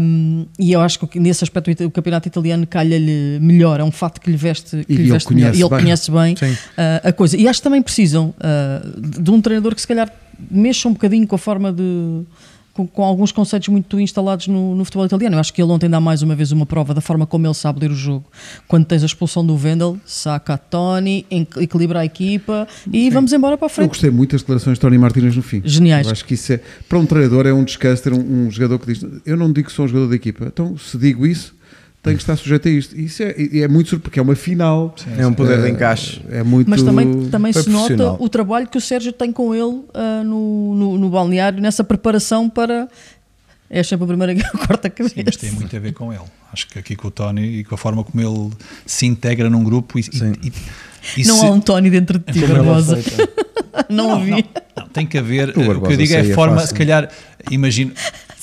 Um, 0.00 0.46
e 0.58 0.72
eu 0.72 0.80
acho 0.80 0.98
que 1.06 1.18
nesse 1.18 1.42
aspecto 1.42 1.84
o 1.84 1.90
campeonato 1.90 2.28
italiano 2.28 2.66
calha-lhe 2.66 3.38
melhor. 3.40 3.80
É 3.80 3.84
um 3.84 3.92
fato 3.92 4.20
que 4.20 4.30
lhe 4.30 4.36
veste, 4.36 4.84
que 4.84 4.92
e 4.92 4.96
lhe 4.96 5.10
veste 5.10 5.34
melhor. 5.34 5.54
E 5.54 5.60
ele 5.60 5.68
bem. 5.68 5.78
conhece 5.80 6.10
bem 6.10 6.34
uh, 6.34 7.08
a 7.08 7.12
coisa. 7.12 7.36
E 7.36 7.48
acho 7.48 7.60
que 7.60 7.64
também 7.64 7.82
precisam 7.82 8.34
uh, 8.38 9.00
de 9.00 9.30
um 9.30 9.40
treinador 9.40 9.74
que 9.74 9.80
se 9.80 9.88
calhar 9.88 10.12
mexa 10.50 10.88
um 10.88 10.92
bocadinho 10.92 11.26
com 11.26 11.34
a 11.36 11.38
forma 11.38 11.72
de 11.72 12.22
com, 12.74 12.86
com, 12.86 13.04
alguns 13.04 13.30
conceitos 13.30 13.68
muito 13.68 13.98
instalados 14.00 14.48
no, 14.48 14.74
no, 14.74 14.84
futebol 14.84 15.06
italiano. 15.06 15.36
Eu 15.36 15.40
acho 15.40 15.54
que 15.54 15.62
ele 15.62 15.70
ontem 15.70 15.88
dá 15.88 16.00
mais 16.00 16.20
uma 16.20 16.34
vez 16.34 16.50
uma 16.52 16.66
prova 16.66 16.92
da 16.92 17.00
forma 17.00 17.26
como 17.26 17.46
ele 17.46 17.54
sabe 17.54 17.80
ler 17.80 17.92
o 17.92 17.94
jogo. 17.94 18.24
Quando 18.66 18.84
tens 18.84 19.02
a 19.02 19.06
expulsão 19.06 19.46
do 19.46 19.56
Vendel, 19.56 19.96
saca 20.04 20.54
a 20.54 20.58
Tony, 20.58 21.24
equilibra 21.30 22.00
a 22.00 22.04
equipa 22.04 22.66
e 22.92 23.04
Sim. 23.04 23.10
vamos 23.10 23.32
embora 23.32 23.56
para 23.56 23.66
a 23.66 23.70
frente. 23.70 23.86
Eu 23.86 23.88
gostei 23.88 24.10
muito 24.10 24.32
das 24.32 24.42
declarações 24.42 24.76
de 24.76 24.80
Tony 24.80 24.98
Martínez 24.98 25.36
no 25.36 25.42
fim. 25.42 25.62
Geniais. 25.64 26.06
Eu 26.06 26.12
acho 26.12 26.24
que 26.24 26.34
isso 26.34 26.52
é, 26.52 26.60
para 26.88 26.98
um 26.98 27.06
treinador, 27.06 27.46
é 27.46 27.52
um 27.52 27.64
descanso 27.64 28.02
ter 28.02 28.12
um, 28.12 28.46
um 28.46 28.50
jogador 28.50 28.78
que 28.80 28.92
diz: 28.92 29.06
Eu 29.24 29.36
não 29.36 29.52
digo 29.52 29.68
que 29.68 29.72
sou 29.72 29.84
um 29.84 29.88
jogador 29.88 30.08
da 30.08 30.16
equipa, 30.16 30.46
então 30.46 30.76
se 30.76 30.98
digo 30.98 31.24
isso 31.24 31.54
tem 32.04 32.14
que 32.14 32.22
estar 32.22 32.36
sujeito 32.36 32.68
a 32.68 32.70
isto. 32.70 33.00
Isso 33.00 33.22
é, 33.22 33.30
é 33.30 33.66
muito 33.66 33.88
surpreendente, 33.88 34.00
porque 34.02 34.18
é 34.18 34.22
uma 34.22 34.36
final. 34.36 34.94
Sim, 34.94 35.10
é 35.16 35.26
um 35.26 35.32
poder 35.32 35.62
de 35.62 35.70
encaixe. 35.70 36.20
É 36.30 36.42
muito 36.42 36.68
Mas 36.68 36.82
também, 36.82 37.28
também 37.30 37.52
se 37.52 37.68
nota 37.70 38.12
o 38.12 38.28
trabalho 38.28 38.68
que 38.68 38.76
o 38.76 38.80
Sérgio 38.80 39.10
tem 39.10 39.32
com 39.32 39.54
ele 39.54 39.64
uh, 39.64 40.22
no, 40.22 40.74
no, 40.74 40.98
no, 40.98 41.08
balneário, 41.08 41.62
nessa 41.62 41.82
preparação 41.82 42.50
para 42.50 42.86
é 43.70 43.82
sempre 43.82 44.04
a 44.04 44.06
primeira 44.06 44.34
que 44.34 44.42
corta 44.66 44.88
a 44.88 44.90
cabeça. 44.90 45.14
Sim, 45.14 45.22
mas 45.24 45.36
tem 45.36 45.50
muito 45.50 45.74
a 45.74 45.80
ver 45.80 45.94
com 45.94 46.12
ele. 46.12 46.22
Acho 46.52 46.68
que 46.68 46.78
aqui 46.78 46.94
com 46.94 47.08
o 47.08 47.10
Tony 47.10 47.60
e 47.60 47.64
com 47.64 47.74
a 47.74 47.78
forma 47.78 48.04
como 48.04 48.20
ele 48.20 48.52
se 48.84 49.06
integra 49.06 49.48
num 49.48 49.64
grupo 49.64 49.98
e, 49.98 50.02
e, 50.42 50.52
e 51.22 51.24
não 51.26 51.38
se... 51.38 51.46
há 51.46 51.50
um 51.50 51.60
Tony 51.60 51.88
dentro 51.88 52.18
de 52.18 52.32
ti, 52.32 52.46
Barbosa. 52.46 52.98
não 53.88 54.10
ouvi. 54.10 54.30
Não, 54.30 54.42
não, 54.76 54.88
tem 54.88 55.06
que 55.06 55.16
haver. 55.16 55.56
O, 55.56 55.78
o 55.78 55.80
que 55.80 55.94
eu 55.94 55.96
digo 55.96 56.12
é 56.12 56.20
a 56.20 56.34
forma, 56.34 56.56
fácil. 56.56 56.68
se 56.68 56.74
calhar, 56.74 57.10
imagino. 57.50 57.92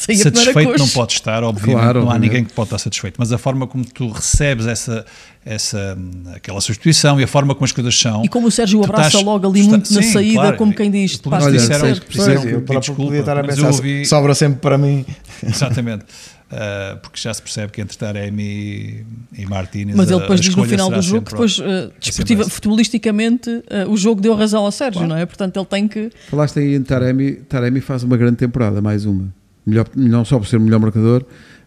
Satisfeito 0.01 0.77
não 0.77 0.87
pode 0.89 1.13
estar, 1.13 1.43
obviamente, 1.43 1.79
claro, 1.79 1.99
não 1.99 2.07
há 2.07 2.13
obviamente. 2.13 2.29
ninguém 2.31 2.45
que 2.45 2.53
pode 2.53 2.67
estar 2.67 2.77
satisfeito, 2.77 3.15
mas 3.17 3.31
a 3.31 3.37
forma 3.37 3.67
como 3.67 3.85
tu 3.85 4.09
recebes 4.09 4.65
essa, 4.65 5.05
essa, 5.45 5.97
aquela 6.35 6.59
substituição 6.61 7.19
e 7.19 7.23
a 7.23 7.27
forma 7.27 7.53
como 7.53 7.65
as 7.65 7.71
coisas 7.71 7.97
são. 7.97 8.23
E 8.23 8.27
como 8.27 8.47
o 8.47 8.51
Sérgio 8.51 8.83
abraça 8.83 9.07
estás, 9.07 9.23
logo 9.23 9.47
ali 9.47 9.63
muito 9.63 9.83
está, 9.83 9.95
na 9.95 10.01
sim, 10.01 10.11
saída, 10.13 10.41
claro, 10.41 10.57
como 10.57 10.73
quem 10.73 10.89
diz: 10.89 11.17
pá, 11.17 11.39
olha, 11.41 11.57
disseram, 11.57 11.95
sei, 11.95 12.03
disseram, 12.09 12.43
eu 12.43 12.61
desculpa, 12.61 13.15
estar 13.15 13.37
a 13.37 13.43
pensar, 13.43 13.67
ouvi... 13.67 14.05
sobra 14.05 14.33
sempre 14.33 14.59
para 14.59 14.77
mim. 14.77 15.05
Exatamente. 15.43 16.05
Uh, 16.51 16.97
porque 17.01 17.19
já 17.19 17.33
se 17.33 17.41
percebe 17.41 17.71
que 17.71 17.79
entre 17.79 17.97
Taremi 17.97 18.43
e, 18.43 19.41
e 19.41 19.45
Martínez. 19.45 19.95
Mas 19.95 20.11
ele 20.11 20.19
depois 20.19 20.41
diz 20.41 20.53
no 20.53 20.65
final 20.65 20.89
do 20.89 21.01
jogo 21.01 21.25
que 21.25 21.31
depois, 21.31 21.57
uh, 21.59 21.91
desportiva, 21.99 22.43
futebolisticamente, 22.43 23.49
uh, 23.49 23.89
o 23.89 23.95
jogo 23.95 24.19
deu 24.19 24.35
razão 24.35 24.65
ao 24.65 24.71
Sérgio, 24.71 24.99
claro. 24.99 25.13
não 25.13 25.17
é? 25.17 25.25
Portanto, 25.25 25.57
ele 25.57 25.65
tem 25.65 25.87
que. 25.87 26.11
Falaste 26.29 26.59
aí 26.59 26.75
em 26.75 26.83
Taremi, 26.83 27.33
Taremi 27.33 27.79
faz 27.79 28.03
uma 28.03 28.17
grande 28.17 28.35
temporada, 28.35 28.81
mais 28.81 29.05
uma. 29.05 29.40
Melhor, 29.65 29.87
não 29.95 30.25
só 30.25 30.39
por 30.39 30.47
ser 30.47 30.57
o 30.57 30.61
melhor 30.61 30.79
marcador, 30.79 31.25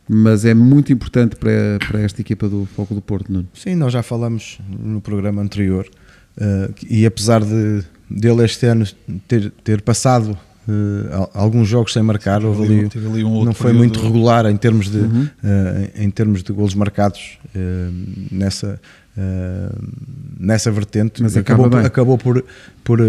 mas 0.09 0.45
é 0.45 0.53
muito 0.53 0.93
importante 0.93 1.37
para, 1.37 1.79
para 1.87 2.01
esta 2.01 2.21
equipa 2.21 2.49
do 2.49 2.67
Foco 2.67 2.95
do 2.95 3.01
Porto, 3.01 3.33
não? 3.33 3.47
Sim, 3.55 3.75
nós 3.75 3.93
já 3.93 4.03
falamos 4.03 4.59
no 4.69 5.01
programa 5.01 5.41
anterior 5.41 5.89
e 6.91 7.07
apesar 7.07 7.43
de 7.43 7.83
dele 8.11 8.45
este 8.45 8.67
ano 8.67 8.85
ter, 9.27 9.51
ter 9.63 9.83
passado 9.83 10.37
Uh, 10.67 11.29
alguns 11.35 11.69
jogos 11.69 11.93
sem 11.93 12.03
marcar, 12.03 12.43
houve 12.43 12.65
ali, 12.65 12.91
ali 12.97 13.23
um 13.23 13.45
não 13.45 13.53
foi 13.53 13.67
período. 13.67 13.79
muito 13.81 14.01
regular 14.01 14.47
em 14.47 14.57
termos 14.57 14.89
de, 14.91 14.97
uhum. 14.97 15.25
uh, 15.25 15.91
em 15.95 16.11
termos 16.11 16.43
de 16.43 16.51
golos 16.55 16.75
marcados 16.75 17.39
uh, 17.55 17.93
nessa, 18.33 18.81
nessa 20.38 20.71
vertente, 20.73 21.23
mas 21.23 21.37
acabou, 21.37 21.71
por, 21.71 21.85
acabou 21.87 22.18
por, 22.18 22.44
por 22.83 23.00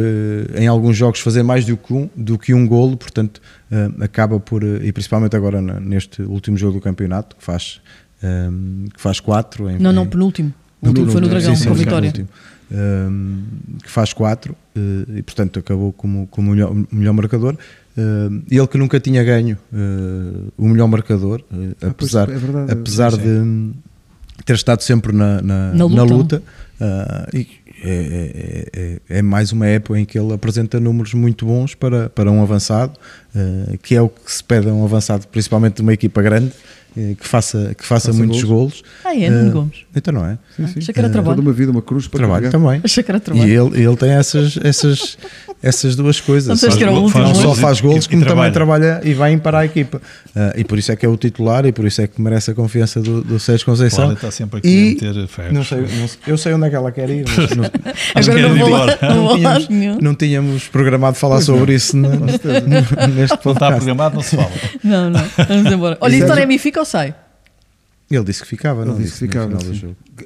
em 0.56 0.68
alguns 0.68 0.96
jogos 0.96 1.20
fazer 1.20 1.42
mais 1.42 1.66
do 1.66 1.76
que 1.76 1.94
um, 1.94 2.10
do 2.16 2.38
que 2.38 2.54
um 2.54 2.68
golo, 2.68 2.96
portanto 2.96 3.42
acaba 4.00 4.40
por, 4.40 4.64
e 4.64 4.92
principalmente 4.92 5.36
agora 5.36 5.62
neste 5.62 6.22
último 6.22 6.58
jogo 6.58 6.74
do 6.74 6.82
campeonato, 6.82 7.36
que 7.36 7.44
faz, 7.44 7.82
que 8.22 9.02
faz 9.02 9.20
quatro. 9.20 9.68
Em, 9.70 9.80
não, 9.80 9.92
não, 9.92 10.06
penúltimo. 10.06 10.54
O 10.82 10.90
último 10.90 11.10
foi 11.10 11.22
no 11.22 11.28
Dragão, 11.28 11.56
sim, 11.56 11.64
sim, 11.64 11.68
com 11.70 11.74
a 11.74 11.78
vitória 11.78 12.14
um, 12.72 13.44
que 13.84 13.90
faz 13.90 14.14
4 14.14 14.52
uh, 14.52 14.56
eh, 14.76 15.20
e 15.20 15.24
portanto 15.24 15.60
acabou 15.60 15.94
como, 15.94 16.28
como 16.28 16.52
o 16.52 16.54
melhor, 16.54 16.74
melhor 16.92 17.14
marcador. 17.14 17.58
Uh, 17.98 18.44
ele 18.50 18.68
que 18.68 18.78
nunca 18.78 19.00
tinha 19.00 19.24
ganho 19.24 19.58
uh, 19.72 20.52
o 20.58 20.68
melhor 20.68 20.88
marcador, 20.88 21.42
ah, 21.50 21.88
apesar, 21.88 22.30
é 22.30 22.36
verdade, 22.36 22.72
apesar 22.74 23.12
de 23.16 23.72
ter 24.44 24.56
estado 24.56 24.82
sempre 24.82 25.14
na, 25.14 25.42
na, 25.42 25.74
na 25.74 25.86
luta, 25.86 25.96
na 25.96 26.04
luta 26.04 26.44
e 27.34 27.48
é, 27.84 27.90
é, 27.90 28.66
é, 28.74 29.18
é, 29.20 29.22
mais 29.22 29.52
uma 29.52 29.68
época 29.68 30.00
em 30.00 30.06
que 30.06 30.18
ele 30.18 30.34
apresenta 30.34 30.80
números 30.80 31.14
muito 31.14 31.46
bons 31.46 31.76
para, 31.76 32.10
para 32.10 32.32
um 32.32 32.42
avançado, 32.42 32.98
que 33.84 33.96
é 33.96 34.02
o 34.02 34.10
que 34.10 34.32
se 34.32 34.44
pede 34.44 34.70
a 34.70 34.74
um 34.74 34.84
avançado, 34.84 35.28
principalmente 35.28 35.76
de 35.76 35.82
uma 35.82 35.94
equipa 35.94 36.22
grande. 36.22 36.52
Que 36.96 37.28
faça, 37.28 37.76
que 37.78 37.86
faça, 37.86 38.08
faça 38.08 38.18
muitos 38.18 38.42
golos. 38.42 38.82
Ah, 39.04 39.14
é, 39.14 39.30
Nuno 39.30 39.50
uh, 39.50 39.52
Gomes. 39.52 39.80
Então 39.94 40.14
não 40.14 40.26
é? 40.26 40.38
Sim, 40.56 40.68
sim. 40.68 40.80
Achei 40.80 40.94
que 40.94 41.00
era 41.00 41.10
trabalho. 41.10 41.36
Toda 41.36 41.50
uma 41.50 41.54
vida, 41.54 41.70
uma 41.70 41.82
cruz 41.82 42.08
para 42.08 42.20
trabalho 42.20 42.50
também. 42.50 42.80
Achei 42.82 43.04
que 43.04 43.12
era 43.12 43.20
trabalho. 43.20 43.50
E 43.50 43.54
ele, 43.54 43.84
ele 43.84 43.98
tem 43.98 44.12
essas, 44.12 44.58
essas, 44.64 45.18
essas 45.62 45.98
duas 45.98 46.22
coisas. 46.22 46.62
Não, 46.62 47.10
faz, 47.10 47.28
não 47.28 47.36
só 47.36 47.54
faz 47.54 47.82
golos, 47.82 48.08
como 48.08 48.26
também 48.26 48.50
trabalha 48.50 49.02
e 49.04 49.14
vai 49.14 49.36
para 49.36 49.60
a 49.60 49.66
equipa. 49.66 49.98
Uh, 50.34 50.58
e 50.58 50.64
por 50.64 50.78
isso 50.78 50.90
é 50.94 50.96
que 50.96 51.06
é 51.06 51.10
o 51.10 51.18
titular 51.18 51.66
e 51.66 51.74
por 51.74 51.86
isso 51.86 52.02
é 52.02 52.08
que 52.08 52.22
merece 52.22 52.52
a 52.52 52.54
confiança 52.54 53.02
do, 53.02 53.22
do 53.22 53.40
Sérgio 53.42 53.66
Conceição. 53.66 54.06
Pode 54.06 54.16
estar 54.16 54.32
sempre 54.32 54.60
aqui 54.60 54.98
e 55.02 55.06
a 55.06 55.14
meter 55.14 55.54
Não 55.54 55.66
sei, 55.66 55.82
não, 55.82 56.10
eu 56.28 56.38
sei 56.38 56.54
onde 56.54 56.68
é 56.68 56.70
que 56.70 56.76
ela 56.78 56.92
quer 56.94 57.10
ir. 57.10 57.26
Mas 57.36 57.50
não, 57.56 57.66
Agora 58.16 58.50
não, 58.50 58.58
vou 58.58 58.70
lá, 58.70 58.86
não, 59.02 59.36
tínhamos, 59.36 60.02
não 60.02 60.16
tínhamos 60.16 60.68
programado 60.70 61.18
falar 61.18 61.42
sobre 61.42 61.74
isso 61.76 61.98
neste 62.00 62.40
podcast. 63.38 63.46
Não 63.46 63.54
está 63.54 63.72
programado, 63.72 64.16
não 64.16 64.24
se 64.24 64.36
fala. 64.38 64.52
Não, 64.82 65.10
não. 65.10 65.22
Vamos 65.48 65.72
embora. 65.72 65.98
Olha, 66.00 66.16
então 66.16 66.36
é 66.38 66.58
fica 66.58 66.85
ou 66.86 66.90
sai? 66.90 67.16
Ele 68.10 68.24
disse 68.24 68.44
que 68.44 68.48
ficava, 68.48 68.82
Ele 68.84 68.92
não 68.92 68.98
disse 68.98 69.14
que 69.14 69.20
ficava. 69.26 69.58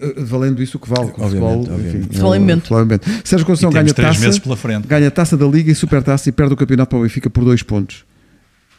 Eh, 0.01 0.23
valendo 0.23 0.61
isso 0.61 0.77
o 0.77 0.79
que 0.79 0.89
vale. 0.89 1.11
Obviamente, 1.17 1.31
futebol, 1.31 1.59
obviamente. 1.61 3.09
Enfim. 3.09 3.21
Sérgio 3.23 3.45
Conceição 3.45 3.71
ganha 3.71 3.93
taça, 3.93 4.41
ganha 4.85 5.09
taça 5.09 5.37
da 5.37 5.45
Liga 5.47 5.71
e 5.71 5.75
Supertaça 5.75 6.27
e 6.27 6.31
perde 6.31 6.53
o 6.53 6.57
campeonato 6.57 6.89
para 6.89 6.99
o 6.99 7.01
Benfica 7.03 7.29
por 7.29 7.45
dois 7.45 7.63
pontos. 7.63 8.03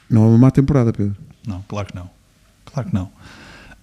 Não 0.09 0.25
é 0.25 0.27
uma 0.27 0.39
má 0.39 0.51
temporada, 0.51 0.93
Pedro. 0.93 1.17
Não, 1.47 1.65
claro 1.67 1.89
que 1.89 1.95
não. 1.95 2.11
Claro 2.67 2.89
que 2.89 2.95
não. 2.95 3.11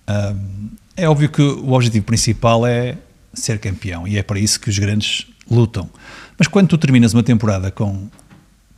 Um, 0.07 0.69
é 0.95 1.09
óbvio 1.09 1.29
que 1.29 1.41
o 1.41 1.71
objetivo 1.71 2.05
principal 2.05 2.65
é 2.65 2.97
ser 3.33 3.59
campeão 3.59 4.07
e 4.07 4.17
é 4.17 4.23
para 4.23 4.39
isso 4.39 4.59
que 4.59 4.69
os 4.69 4.77
grandes 4.77 5.27
lutam. 5.49 5.89
Mas 6.37 6.47
quando 6.47 6.67
tu 6.67 6.77
terminas 6.77 7.13
uma 7.13 7.23
temporada 7.23 7.71
com 7.71 8.07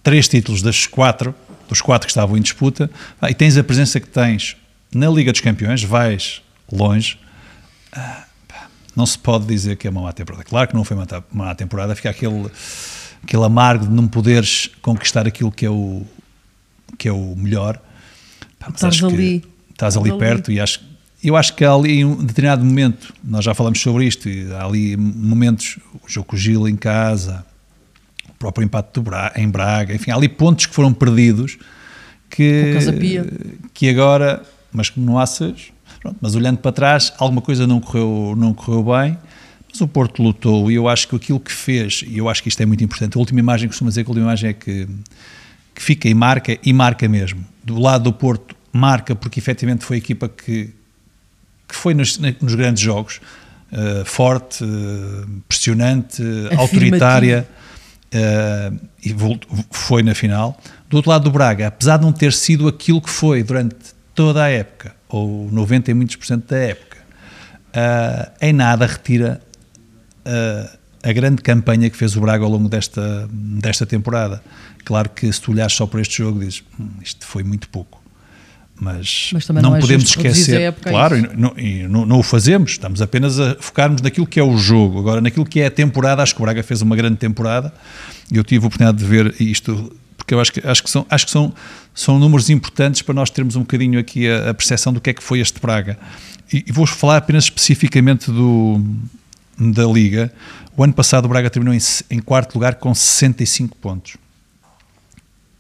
três 0.02 0.28
títulos 0.28 0.62
das 0.62 0.88
quatro, 0.88 1.36
dos 1.68 1.82
quatro 1.82 2.08
que 2.08 2.12
estavam 2.12 2.38
em 2.38 2.42
disputa, 2.42 2.90
e 3.30 3.34
tens 3.34 3.58
a 3.58 3.64
presença 3.64 4.00
que 4.00 4.08
tens 4.08 4.56
na 4.93 5.10
Liga 5.10 5.31
dos 5.31 5.41
Campeões, 5.41 5.84
vais 5.84 6.41
longe, 6.72 7.19
ah, 7.91 8.25
não 8.96 9.05
se 9.05 9.17
pode 9.17 9.46
dizer 9.46 9.77
que 9.77 9.88
é 9.88 9.89
uma 9.89 10.01
má 10.01 10.13
temporada. 10.13 10.43
Claro 10.43 10.67
que 10.67 10.75
não 10.75 10.84
foi 10.84 10.98
uma 10.98 11.08
má 11.31 11.55
temporada, 11.55 11.96
fica 11.96 12.10
aquele, 12.10 12.50
aquele 13.24 13.43
amargo 13.43 13.88
de 13.88 13.93
não 13.93 14.08
poderes 14.08 14.69
conquistar 14.81 15.27
aquilo 15.27 15.51
que 15.51 15.65
é 15.65 15.69
o, 15.69 16.03
que 16.98 17.08
é 17.08 17.12
o 17.12 17.36
melhor. 17.36 17.79
Pá, 18.58 18.69
estás 18.69 19.03
ali. 19.03 19.43
Estás 19.72 19.96
ali, 19.96 20.10
ali 20.10 20.19
perto 20.19 20.51
e 20.51 20.60
acho 20.60 20.89
eu 21.24 21.36
acho 21.36 21.53
que 21.53 21.65
ali 21.65 22.00
em 22.00 22.05
um 22.05 22.24
determinado 22.24 22.63
momento, 22.63 23.13
nós 23.24 23.43
já 23.43 23.53
falamos 23.53 23.81
sobre 23.81 24.05
isto, 24.05 24.29
e 24.29 24.51
há 24.53 24.65
ali 24.65 24.96
momentos, 24.96 25.77
o 26.01 26.10
jogo 26.10 26.27
com 26.27 26.36
o 26.36 26.39
Gil 26.39 26.67
em 26.67 26.77
casa, 26.77 27.46
o 28.29 28.34
próprio 28.34 28.63
empate 28.63 29.00
Bra 29.01 29.34
em 29.36 29.50
Braga, 29.50 29.93
enfim, 29.93 30.12
há 30.12 30.15
ali 30.15 30.29
pontos 30.29 30.65
que 30.65 30.74
foram 30.74 30.93
perdidos 30.93 31.58
que, 32.29 32.74
que 33.74 33.89
agora, 33.89 34.41
mas 34.72 34.90
como 34.90 35.06
não 35.06 35.20
há 35.20 35.26
seis, 35.26 35.72
pronto, 36.02 36.18
mas 36.22 36.36
olhando 36.36 36.58
para 36.58 36.72
trás, 36.72 37.14
alguma 37.18 37.42
coisa 37.42 37.66
não 37.66 37.80
correu, 37.80 38.34
não 38.38 38.54
correu 38.54 38.84
bem, 38.84 39.18
mas 39.70 39.82
o 39.82 39.88
Porto 39.88 40.22
lutou 40.22 40.72
e 40.72 40.76
eu 40.76 40.88
acho 40.88 41.08
que 41.08 41.16
aquilo 41.16 41.40
que 41.40 41.52
fez, 41.52 42.04
e 42.08 42.18
eu 42.18 42.30
acho 42.30 42.42
que 42.42 42.50
isto 42.50 42.62
é 42.62 42.66
muito 42.66 42.84
importante, 42.84 43.18
a 43.18 43.20
última 43.20 43.40
imagem, 43.40 43.68
costumo 43.68 43.90
dizer 43.90 44.04
que 44.04 44.10
a 44.10 44.12
última 44.12 44.28
imagem 44.28 44.50
é 44.50 44.54
que, 44.54 44.88
que 45.76 45.82
fica 45.82 46.08
e 46.08 46.14
marca, 46.14 46.58
e 46.64 46.74
marca 46.74 47.08
mesmo. 47.08 47.46
Do 47.64 47.80
lado 47.80 48.06
do 48.06 48.14
Porto, 48.14 48.56
marca 48.72 49.16
porque 49.16 49.40
efetivamente 49.40 49.84
foi 49.84 49.98
a 49.98 50.00
equipa 50.00 50.28
que 50.30 50.74
que 51.70 51.76
foi 51.76 51.94
nos, 51.94 52.18
nos 52.18 52.56
grandes 52.56 52.82
jogos, 52.82 53.22
uh, 53.72 54.04
forte, 54.04 54.64
uh, 54.64 55.42
pressionante, 55.48 56.22
autoritária, 56.58 57.48
uh, 58.14 58.80
e 59.06 59.16
foi 59.70 60.02
na 60.02 60.16
final. 60.16 60.60
Do 60.90 60.98
outro 60.98 61.12
lado 61.12 61.26
do 61.26 61.32
Braga, 61.32 61.68
apesar 61.68 61.98
de 61.98 62.04
não 62.04 62.12
ter 62.12 62.34
sido 62.34 62.68
aquilo 62.68 63.00
que 63.00 63.10
foi 63.10 63.44
durante 63.44 63.76
toda 64.13 64.44
a 64.44 64.50
época, 64.50 64.96
ou 65.08 65.50
90 65.51 65.92
e 65.92 65.94
muitos 65.94 66.16
por 66.16 66.25
cento 66.25 66.48
da 66.48 66.58
época, 66.58 66.98
em 68.42 68.54
nada 68.54 68.86
retira 68.86 69.42
a 71.04 71.13
grande 71.13 71.42
campanha 71.42 71.89
que 71.89 71.98
fez 71.98 72.16
o 72.16 72.22
Braga 72.22 72.44
ao 72.44 72.51
longo 72.51 72.68
desta, 72.68 73.28
desta 73.32 73.86
temporada. 73.86 74.44
Claro 74.84 75.10
que 75.10 75.32
se 75.32 75.42
tu 75.42 75.51
olhares 75.51 75.74
só 75.74 75.86
para 75.86 76.01
este 76.01 76.18
jogo, 76.18 76.39
dizes, 76.39 76.63
hum, 76.80 76.89
isto 77.01 77.25
foi 77.25 77.44
muito 77.44 77.70
pouco. 77.70 78.00
Mas, 78.82 79.32
mas 79.34 79.48
não, 79.50 79.62
não 79.62 79.75
é 79.75 79.82
podemos 79.82 80.06
esquecer, 80.06 80.74
claro, 80.74 81.18
e, 81.18 81.22
não, 81.36 81.54
e 81.58 81.84
não, 81.84 82.06
não, 82.06 82.20
o 82.20 82.24
fazemos, 82.24 82.72
estamos 82.72 83.01
apenas 83.01 83.38
a 83.38 83.56
focarmos 83.60 84.01
naquilo 84.01 84.25
que 84.25 84.39
é 84.39 84.44
o 84.44 84.56
jogo. 84.58 85.00
Agora, 85.00 85.20
naquilo 85.20 85.46
que 85.46 85.60
é 85.60 85.66
a 85.66 85.72
temporada, 85.72 86.24
acho 86.24 86.34
que 86.34 86.42
o 86.42 86.46
Braga 86.46 86.63
fez 86.63 86.82
uma 86.82 86.96
grande 86.96 87.18
temporada. 87.18 87.74
Eu 88.32 88.42
tive 88.42 88.63
a 88.63 88.68
oportunidade 88.68 88.98
de 88.98 89.04
ver 89.04 89.36
isto, 89.42 89.94
porque 90.16 90.34
eu 90.34 90.39
acho 90.39 90.54
que, 90.54 90.66
acho 90.66 90.82
que, 90.82 90.89
são, 90.89 91.06
acho 91.10 91.25
que 91.25 91.32
são, 91.32 91.54
são 92.00 92.18
números 92.18 92.50
importantes 92.50 93.01
para 93.01 93.13
nós 93.13 93.29
termos 93.29 93.58
um 93.58 93.60
bocadinho 93.60 94.00
aqui 94.00 94.29
a, 94.29 94.51
a 94.51 94.53
percepção 94.53 94.94
do 94.94 95.01
que 95.01 95.10
é 95.10 95.13
que 95.13 95.22
foi 95.22 95.41
este 95.41 95.60
Braga. 95.60 96.00
E, 96.51 96.63
e 96.65 96.72
vou 96.72 96.88
falar 96.88 97.18
apenas 97.18 97.44
especificamente 97.44 98.32
do, 98.32 98.82
da 99.58 99.84
Liga. 99.84 100.32
O 100.77 100.84
ano 100.84 100.94
passado 100.94 101.25
o 101.25 101.27
Braga 101.27 101.50
terminou 101.50 101.74
em, 101.74 101.79
em 102.10 102.20
quarto 102.22 102.56
lugar 102.56 102.75
com 102.75 102.96
65 102.96 103.75
pontos. 103.75 104.15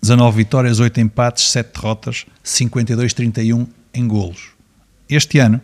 19 0.01 0.37
vitórias, 0.37 0.79
8 0.79 1.01
empates, 1.01 1.49
7 1.51 1.73
derrotas, 1.73 2.25
52-31 2.45 3.67
em 3.93 4.07
golos. 4.07 4.51
Este 5.09 5.39
ano 5.39 5.59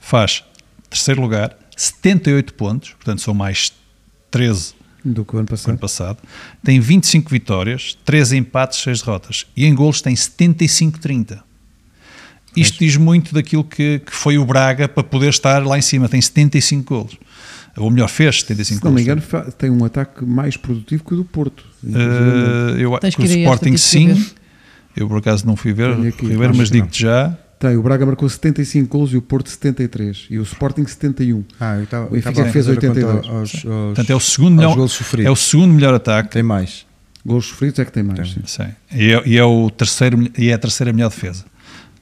faz 0.00 0.44
terceiro 0.88 1.20
lugar, 1.20 1.58
78 1.76 2.54
pontos, 2.54 2.92
portanto 2.92 3.20
são 3.20 3.34
mais 3.34 3.70
13 4.30 4.74
do 5.04 5.24
que 5.24 5.36
o 5.36 5.38
ano 5.38 5.48
passado. 5.48 5.70
ano 5.70 5.78
passado. 5.78 6.18
Tem 6.62 6.80
25 6.80 7.30
vitórias, 7.30 7.96
13 8.04 8.38
empates, 8.38 8.80
6 8.82 9.02
derrotas. 9.02 9.46
E 9.56 9.66
em 9.66 9.74
golos 9.74 10.00
tem 10.00 10.14
75-30. 10.14 11.40
Isto 12.56 12.78
diz 12.78 12.96
muito 12.96 13.34
daquilo 13.34 13.64
que, 13.64 13.98
que 13.98 14.12
foi 14.12 14.38
o 14.38 14.44
Braga 14.44 14.88
para 14.88 15.02
poder 15.02 15.30
estar 15.30 15.64
lá 15.66 15.76
em 15.76 15.82
cima. 15.82 16.08
Tem 16.08 16.20
75 16.20 16.94
golos 16.94 17.18
ou 17.76 17.90
melhor, 17.90 18.08
fez 18.08 18.40
75 18.40 18.78
Se 18.78 18.84
não 18.84 18.92
me 18.92 19.02
engano, 19.02 19.22
tem 19.58 19.70
um 19.70 19.84
ataque 19.84 20.24
mais 20.24 20.56
produtivo 20.56 21.04
que 21.04 21.14
o 21.14 21.16
do 21.18 21.24
Porto. 21.24 21.64
Uh, 21.82 22.76
eu 22.78 22.94
acho 22.94 23.16
que 23.16 23.22
o 23.22 23.24
Sporting 23.24 23.76
sim. 23.76 24.26
Eu 24.96 25.08
por 25.08 25.18
acaso 25.18 25.44
não 25.44 25.56
fui 25.56 25.72
ver, 25.72 25.90
aqui, 25.90 26.12
fui 26.12 26.36
ver 26.36 26.54
mas 26.54 26.70
digo-te 26.70 27.02
já. 27.02 27.36
Tem, 27.64 27.78
o 27.78 27.82
Braga 27.82 28.04
marcou 28.04 28.28
75 28.28 28.88
gols 28.88 29.12
e 29.14 29.16
o 29.16 29.22
Porto 29.22 29.48
73 29.48 30.26
e 30.28 30.38
o 30.38 30.42
Sporting 30.42 30.86
71. 30.86 31.42
Ah, 31.58 31.76
eu 31.76 31.86
tava, 31.86 32.08
o 32.08 32.10
Benfica 32.10 32.44
fez 32.50 32.68
82. 32.68 33.26
Aos, 33.26 33.26
aos, 33.26 33.62
Portanto, 33.62 34.10
é 34.10 34.14
o 34.14 34.20
segundo 34.20 34.56
melhor, 34.56 34.76
é 35.24 35.30
o 35.30 35.36
segundo 35.36 35.72
melhor 35.72 35.94
ataque. 35.94 36.28
Tem 36.28 36.42
mais. 36.42 36.84
Gols 37.24 37.46
sofridos 37.46 37.78
é 37.78 37.86
que 37.86 37.92
tem 37.92 38.02
mais. 38.02 38.34
Tem, 38.34 38.42
sim. 38.44 38.74
E, 38.92 39.12
é, 39.12 39.22
e, 39.24 39.38
é, 39.38 39.44
o 39.44 39.70
terceiro 39.70 40.30
e 40.36 40.50
é 40.50 40.52
a 40.52 40.58
terceira 40.58 40.92
melhor 40.92 41.08
defesa. 41.08 41.46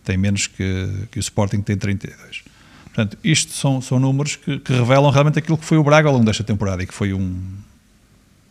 Tem 0.02 0.16
menos 0.16 0.48
que, 0.48 1.06
que 1.12 1.18
o 1.18 1.20
Sporting 1.20 1.60
tem 1.60 1.76
32. 1.76 2.42
Portanto, 2.86 3.16
isto 3.22 3.52
são, 3.52 3.80
são 3.80 4.00
números 4.00 4.34
que, 4.34 4.58
que, 4.58 4.72
revelam 4.72 5.12
realmente 5.12 5.38
aquilo 5.38 5.56
que 5.56 5.64
foi 5.64 5.78
o 5.78 5.84
Braga 5.84 6.08
ao 6.08 6.14
longo 6.14 6.26
desta 6.26 6.42
temporada 6.42 6.82
e 6.82 6.88
que 6.88 6.92
foi 6.92 7.12
um, 7.12 7.40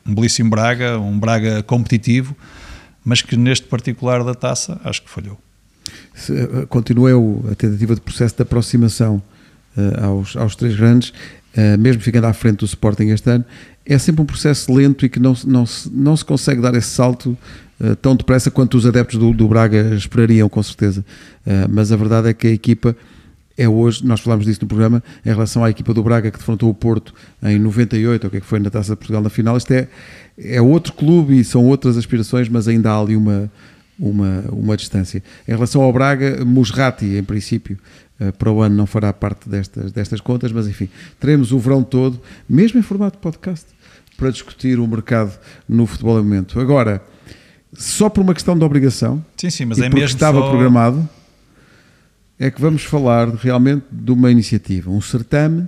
um 0.06 0.16
belíssimo 0.16 0.50
Braga, 0.50 0.98
um 0.98 1.20
Braga 1.20 1.62
competitivo, 1.62 2.38
mas 3.04 3.22
que 3.22 3.36
neste 3.36 3.68
particular 3.68 4.24
da 4.24 4.34
taça 4.34 4.80
acho 4.86 5.02
que 5.02 5.10
falhou. 5.10 5.38
Se, 6.16 6.32
uh, 6.32 6.68
continua 6.68 7.12
a 7.52 7.56
tentativa 7.56 7.96
de 7.96 8.02
processo 8.02 8.36
de 8.36 8.42
aproximação 8.42 9.22
uh, 9.78 10.06
aos, 10.06 10.36
aos 10.36 10.56
três 10.56 10.76
grandes, 10.76 11.10
uh, 11.10 11.78
mesmo 11.80 12.02
ficando 12.02 12.26
à 12.26 12.34
frente 12.34 12.60
do 12.60 12.66
Sporting 12.66 13.10
este 13.10 13.30
ano, 13.30 13.46
é 13.86 13.98
sempre 13.98 14.22
um 14.22 14.26
processo 14.26 14.72
lento 14.74 15.06
e 15.06 15.10
que 15.10 15.20
não, 15.20 15.36
não, 15.46 15.66
se, 15.66 15.90
não 15.92 16.16
se 16.16 16.24
consegue 16.24 16.62
dar 16.62 16.76
esse 16.76 16.90
salto 16.90 17.38
uh, 17.80 17.96
tão 17.96 18.16
depressa 18.16 18.52
quanto 18.52 18.78
os 18.78 18.86
adeptos 18.86 19.18
do, 19.18 19.34
do 19.34 19.48
Braga 19.48 19.96
esperariam, 19.96 20.48
com 20.48 20.62
certeza. 20.62 21.04
Mas 21.70 21.92
a 21.92 21.96
verdade 21.96 22.30
é 22.30 22.34
que 22.34 22.46
a 22.46 22.52
equipa 22.52 22.96
é 23.58 23.68
hoje, 23.68 24.06
nós 24.06 24.20
falámos 24.20 24.46
disso 24.46 24.60
no 24.62 24.68
programa, 24.68 25.04
em 25.26 25.30
relação 25.30 25.64
à 25.64 25.70
equipa 25.70 25.94
do 25.94 26.04
Braga 26.04 26.32
que 26.32 26.38
defrontou 26.38 26.70
o 26.70 26.74
Porto 26.74 27.14
em 27.44 27.60
98, 27.60 28.24
ou 28.24 28.28
o 28.28 28.32
que 28.32 28.38
é 28.38 28.40
que 28.40 28.46
foi 28.46 28.60
na 28.60 28.70
Taça 28.70 28.92
de 28.92 28.98
Portugal 28.98 29.22
na 29.22 29.30
final, 29.30 29.58
isto 29.58 29.72
é, 29.72 29.88
é 30.38 30.62
outro 30.62 30.94
clube 30.94 31.40
e 31.40 31.44
são 31.44 31.66
outras 31.66 31.98
aspirações, 31.98 32.48
mas 32.48 32.68
ainda 32.68 32.92
há 32.92 33.00
ali 33.00 33.16
uma, 33.16 33.52
uma, 34.02 34.44
uma 34.52 34.76
distância. 34.76 35.24
Em 35.48 35.52
relação 35.52 35.82
ao 35.84 35.94
Braga, 35.94 36.44
Musrati, 36.44 37.06
em 37.06 37.24
princípio, 37.24 37.78
eh, 38.20 38.32
para 38.32 38.52
o 38.52 38.62
ano 38.62 38.76
não 38.76 38.88
fará 38.88 39.14
parte 39.14 39.48
destas, 39.48 39.92
destas 39.92 40.20
contas, 40.20 40.52
mas 40.52 40.68
enfim, 40.68 40.90
teremos 41.20 41.52
o 41.52 41.60
verão 41.60 41.84
todo, 41.84 42.20
mesmo 42.50 42.80
em 42.80 42.82
formato 42.82 43.18
de 43.18 43.22
podcast, 43.22 43.68
para 44.18 44.32
discutir 44.32 44.80
o 44.80 44.88
mercado 44.88 45.40
no 45.70 45.86
futebol 45.86 46.20
em 46.20 46.24
momento. 46.24 46.60
Agora, 46.60 47.02
só 47.72 48.10
por 48.10 48.22
uma 48.22 48.34
questão 48.34 48.58
de 48.58 48.66
obrigação, 48.66 49.24
sim, 49.38 49.50
sim, 49.50 49.66
mas 49.66 49.78
é 49.80 49.90
porque 49.90 50.04
estava 50.04 50.40
só... 50.40 50.50
programado, 50.50 51.08
é 52.40 52.50
que 52.50 52.60
vamos 52.60 52.84
falar 52.84 53.30
realmente 53.30 53.86
de 53.92 54.12
uma 54.12 54.32
iniciativa, 54.32 54.90
um 54.90 55.00
certame 55.00 55.68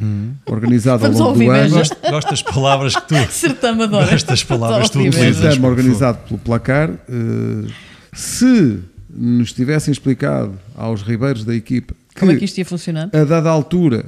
hum. 0.00 0.32
organizado 0.46 1.02
vamos 1.02 1.20
ao 1.20 1.28
longo 1.28 1.44
do 1.44 1.50
ano. 1.50 1.74
Gosto, 1.74 1.96
gosto 2.10 2.30
das 2.30 2.42
palavras 2.42 2.96
que 2.96 3.08
tu. 3.08 3.14
certame 3.30 3.84
adora. 3.84 4.10
Gosto 4.10 4.26
das 4.26 4.44
palavras 4.44 4.88
que 4.88 4.92
tu 4.92 4.98
utilizas. 5.00 5.38
Um 5.38 5.42
certame 5.42 5.66
organizado 5.66 6.18
pelo 6.26 6.38
placar. 6.38 6.90
Uh, 6.90 7.66
se 8.12 8.80
nos 9.10 9.52
tivessem 9.52 9.92
explicado 9.92 10.58
aos 10.76 11.02
ribeiros 11.02 11.44
da 11.44 11.54
equipa 11.54 11.94
que 12.14 12.20
como 12.20 12.32
é 12.32 12.36
que 12.36 12.44
isto 12.44 12.58
ia 12.58 12.64
funcionar, 12.64 13.10
a 13.12 13.24
dada 13.24 13.48
altura 13.48 14.04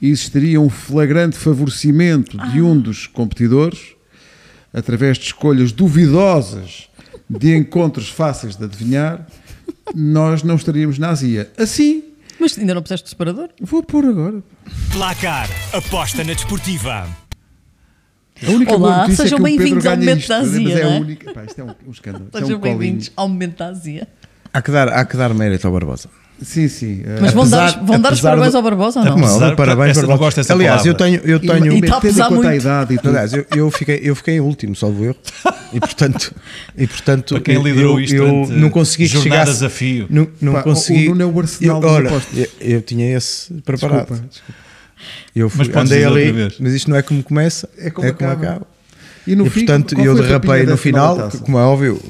existiria 0.00 0.60
um 0.60 0.68
flagrante 0.68 1.36
favorecimento 1.36 2.36
ah. 2.38 2.46
de 2.48 2.60
um 2.62 2.78
dos 2.78 3.06
competidores 3.06 3.94
através 4.72 5.18
de 5.18 5.24
escolhas 5.24 5.72
duvidosas 5.72 6.88
de 7.28 7.56
encontros 7.56 8.08
fáceis 8.08 8.56
de 8.56 8.64
adivinhar 8.64 9.26
nós 9.94 10.42
não 10.42 10.56
estaríamos 10.56 10.98
na 10.98 11.10
Azia. 11.10 11.50
Assim. 11.56 11.99
Mas 12.40 12.58
ainda 12.58 12.74
não 12.74 12.82
puseste 12.82 13.06
o 13.06 13.10
separador? 13.10 13.50
Vou 13.60 13.82
pôr 13.82 14.06
agora. 14.06 14.42
Placar, 14.90 15.46
aposta 15.74 16.24
na 16.24 16.32
desportiva. 16.32 17.06
A 18.42 18.50
única 18.50 18.74
Olá, 18.74 19.04
boa 19.04 19.14
sejam 19.14 19.38
é 19.38 19.42
bem-vindos 19.42 19.84
ao 19.84 19.94
momento 19.94 20.26
da 20.26 20.36
Azia. 20.38 20.62
Mas 20.62 20.72
é, 20.72 20.80
é? 20.80 20.84
a 20.84 20.88
única. 21.00 21.32
Pá, 21.34 21.44
isto 21.44 21.60
é 21.60 21.64
um, 21.64 21.74
um 21.86 21.90
escândalo. 21.90 22.28
É 22.32 22.38
sejam 22.38 22.54
é 22.54 22.56
um 22.56 22.60
bem-vindos 22.60 23.12
ao 23.14 23.28
momento 23.28 23.58
da 23.58 23.66
Azia. 23.66 24.08
Há 24.50 24.62
que 24.62 24.70
dar, 24.70 24.88
há 24.88 25.04
que 25.04 25.18
dar 25.18 25.34
mérito 25.34 25.66
ao 25.66 25.72
Barbosa. 25.74 26.08
Sim, 26.42 26.68
sim. 26.68 27.02
Mas 27.20 27.32
vão 27.32 27.42
apesar, 27.42 27.72
dar, 27.72 27.84
vão 27.84 28.00
dar 28.00 28.12
os 28.12 28.20
parabéns 28.20 28.52
do, 28.52 28.56
ao 28.56 28.62
Barbosa 28.62 29.00
ou 29.00 29.04
não? 29.04 29.12
Apesar, 29.12 29.56
parabéns 29.56 29.98
ao 29.98 30.06
Barbosa. 30.06 30.42
Aliás, 30.52 30.86
eu 30.86 30.94
tenho. 30.94 31.20
Eu 31.24 31.38
tenho 31.38 31.72
e, 31.72 31.80
e 31.80 31.84
está 31.84 32.26
a 32.26 32.30
muito. 32.30 32.48
A 32.48 32.56
idade 32.56 32.94
e 32.94 32.96
tudo. 32.96 33.10
Aliás, 33.10 33.32
eu, 33.32 33.46
eu, 33.54 33.70
fiquei, 33.70 34.00
eu 34.02 34.14
fiquei 34.14 34.36
em 34.36 34.40
último, 34.40 34.74
salvo 34.74 35.04
erro. 35.04 35.16
E 35.72 35.78
portanto, 35.78 36.34
e, 36.76 36.86
portanto 36.86 37.34
Para 37.34 37.42
quem 37.44 37.62
liderou 37.62 37.98
eu, 37.98 38.00
isto 38.00 38.16
eu 38.16 38.46
não 38.48 38.70
consegui 38.70 39.08
que 39.08 39.18
chegasse. 39.18 39.52
desafio. 39.52 40.06
Não, 40.10 40.26
não 40.40 40.54
Pá, 40.54 40.62
consegui. 40.62 41.06
O 41.06 41.10
Nuno 41.10 41.22
é 41.22 41.26
o 41.26 41.40
arsenal 41.40 41.82
eu, 41.82 41.88
ora, 41.88 42.22
eu, 42.34 42.46
eu, 42.60 42.82
tinha 42.82 43.16
esse 43.16 43.54
preparado. 43.62 44.08
Desculpa, 44.08 44.24
desculpa. 44.28 44.60
Eu 45.34 45.48
fui, 45.48 45.66
mas 45.68 45.76
andei 45.76 46.04
ali, 46.04 46.32
mas 46.58 46.74
isto 46.74 46.90
não 46.90 46.96
é 46.96 47.02
como 47.02 47.22
começa, 47.22 47.68
é 47.78 47.90
como, 47.90 48.08
é 48.08 48.12
como 48.12 48.30
acaba. 48.30 48.66
E, 49.26 49.36
no 49.36 49.46
e 49.46 49.50
fim, 49.50 49.66
portanto, 49.66 50.00
eu 50.00 50.14
derrapei 50.14 50.64
no 50.64 50.76
final, 50.76 51.30
como 51.44 51.58
é 51.58 51.62
óbvio. 51.62 52.00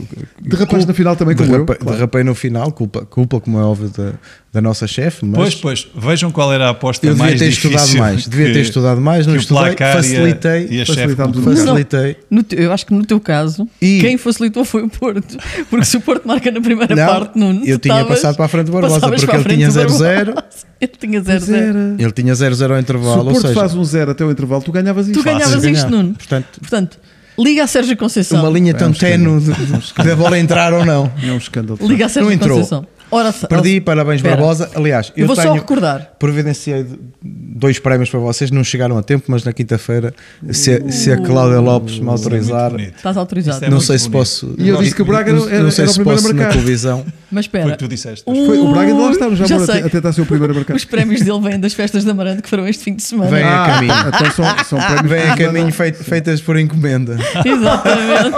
Derrapaste 0.40 0.87
no 0.87 0.94
final 0.94 1.16
também, 1.16 1.37
como 1.37 1.51
derrapei, 1.51 1.75
eu. 1.75 1.79
Claro. 1.79 1.96
Derrapei 1.96 2.25
no 2.25 2.35
final, 2.35 2.73
culpa, 2.73 3.05
culpa 3.05 3.40
como 3.40 3.59
é 3.59 3.62
óbvio, 3.62 3.90
da, 3.90 4.12
da 4.52 4.60
nossa 4.60 4.84
chefe, 4.84 5.24
mas 5.24 5.36
Pois, 5.36 5.54
pois, 5.54 5.88
vejam 5.94 6.32
qual 6.32 6.52
era 6.52 6.66
a 6.66 6.70
aposta 6.70 7.06
eu 7.06 7.10
devia 7.12 7.24
mais 7.24 7.38
ter 7.38 7.50
difícil. 7.50 7.70
estudado 7.70 7.98
mais. 7.98 8.26
Devia 8.26 8.52
ter 8.52 8.60
estudado 8.62 9.00
mais, 9.00 9.24
não 9.26 9.34
o 9.34 9.36
estudei, 9.36 9.62
placar 9.62 9.88
e 9.88 9.92
a- 9.92 9.94
facilitei, 10.02 10.66
e 10.70 10.80
a 10.80 10.82
o 10.82 11.42
facilitei. 11.42 12.16
No 12.28 12.42
teu- 12.42 12.58
eu 12.58 12.72
acho 12.72 12.84
que 12.84 12.92
no 12.92 13.06
teu 13.06 13.20
caso, 13.20 13.68
E- 13.80 14.00
quem 14.00 14.18
facilitou 14.18 14.64
foi 14.64 14.82
o 14.82 14.88
Porto. 14.88 15.36
Porque 15.70 15.84
se 15.84 15.96
o 15.96 16.00
Porto 16.00 16.26
marca 16.26 16.50
na 16.50 16.60
primeira 16.60 16.96
Não, 16.96 17.06
parte, 17.06 17.38
Nuno, 17.38 17.60
eu 17.64 17.78
tinha 17.78 17.94
estavas- 17.94 18.08
passado 18.20 18.34
para 18.36 18.44
a 18.46 18.48
frente 18.48 18.66
do 18.66 18.72
Barbosa, 18.72 19.00
porque 19.08 19.30
ele 19.36 19.44
tinha 19.44 19.68
do 19.68 19.72
0-0. 19.72 20.24
Barbosa. 20.34 20.70
Ele 20.80 20.92
tinha 20.98 21.22
Pois 21.22 21.42
0-0. 21.44 21.54
era. 21.56 21.94
Ele 21.98 22.10
tinha 22.12 22.34
0-0 22.34 22.70
ao 22.72 22.76
Se 22.78 22.82
intervalo, 22.82 23.16
o 23.16 23.18
ou 23.18 23.24
Porto 23.32 23.42
seja, 23.42 23.54
faz 23.54 23.74
um 23.74 23.84
zero 23.84 24.10
até 24.12 24.24
o 24.24 24.30
intervalo, 24.30 24.62
tu 24.62 24.72
ganhavas 24.72 25.06
isto. 25.08 25.18
Tu 25.20 25.22
ganhavas 25.22 25.62
isto. 25.62 25.90
Nuno. 25.90 26.14
Portanto, 26.14 26.46
Portanto, 26.58 26.98
liga 27.38 27.64
a 27.64 27.66
Sérgio 27.66 27.94
Conceição. 27.98 28.40
uma 28.40 28.48
linha 28.50 28.70
É 28.70 28.74
tão 28.74 28.88
um 28.88 28.92
tenue 28.94 29.40
de, 29.40 29.52
de, 29.52 29.66
de 30.02 30.10
a 30.10 30.16
bola 30.16 30.38
entrar 30.38 30.72
ou 30.72 30.82
não. 30.84 31.12
É 31.22 31.30
um 31.30 31.36
escândalo. 31.36 31.78
Liga 31.86 32.06
a 32.06 32.08
Sérgio 32.08 32.30
Não 32.30 32.34
entrou. 32.34 32.56
Conceição. 32.56 32.86
Ora, 33.11 33.33
Perdi, 33.33 33.81
parabéns 33.81 34.16
Espera. 34.16 34.37
Barbosa. 34.37 34.70
Aliás, 34.75 35.12
Eu 35.16 35.23
eu, 35.23 35.27
vou 35.27 35.37
só 35.37 35.42
tenho, 35.42 35.55
recordar. 35.55 36.12
providenciei 36.18 36.87
dois 37.23 37.79
prémios 37.79 38.09
para 38.09 38.20
vocês, 38.20 38.51
não 38.51 38.62
chegaram 38.62 38.96
a 38.96 39.03
tempo, 39.03 39.25
mas 39.29 39.44
na 39.44 39.53
quinta-feira, 39.53 40.14
se, 40.51 40.90
se 40.92 41.11
a 41.12 41.16
Cláudia 41.18 41.61
Lopes 41.61 41.99
me 41.99 42.09
autorizar, 42.09 42.70
bonito. 42.70 42.96
Estás 42.96 43.16
autorizado. 43.16 43.64
É 43.64 43.68
não 43.70 43.81
sei 43.81 43.99
se 43.99 44.05
bonito. 44.05 44.18
posso. 44.18 44.55
E 44.59 44.68
eu 44.68 44.77
disse 44.79 44.94
que 44.94 45.03
o 45.03 45.05
Braga 45.05 45.31
era, 45.33 45.40
era, 45.40 45.62
não 45.62 45.70
sei 45.70 45.83
era 45.83 45.90
o 45.90 45.94
se 45.94 45.99
primeiro 46.01 46.20
a 46.20 46.23
posso 46.23 46.35
na 46.35 46.46
televisão. 46.49 47.05
Mas 47.33 47.46
Foi 47.46 47.61
o 47.61 47.62
espera. 47.62 47.77
que 47.77 47.85
tu 47.85 47.88
disseste. 47.88 48.25
Foi, 48.25 48.59
o 48.59 48.73
Braga 48.73 48.90
ainda 48.92 49.03
lá 49.03 49.11
está, 49.12 49.31
já, 49.35 49.46
Já 49.46 49.59
sei. 49.61 49.83
a 49.83 49.88
tentar 49.88 50.12
ser 50.12 50.20
o 50.23 50.27
primeiro 50.27 50.53
a 50.53 50.57
marcar. 50.57 50.75
Os 50.75 50.85
prémios 50.85 51.20
dele 51.20 51.40
vêm 51.40 51.61
das 51.61 51.73
festas 51.75 52.05
de 52.05 52.11
Amarante 52.11 52.42
que 52.42 52.49
foram 52.49 52.66
este 52.66 52.83
fim 52.85 52.94
de 52.94 53.03
semana. 53.03 53.31
Vem 53.31 53.44
a 53.44 53.66
caminho. 53.66 53.94
então 54.09 54.31
são, 54.33 54.44
são 54.64 54.79
prémios 54.81 55.09
Vem 55.11 55.31
a 55.31 55.37
caminho 55.37 55.73
feitas 55.73 56.40
por 56.40 56.59
encomenda. 56.59 57.16
Exatamente. 57.44 58.31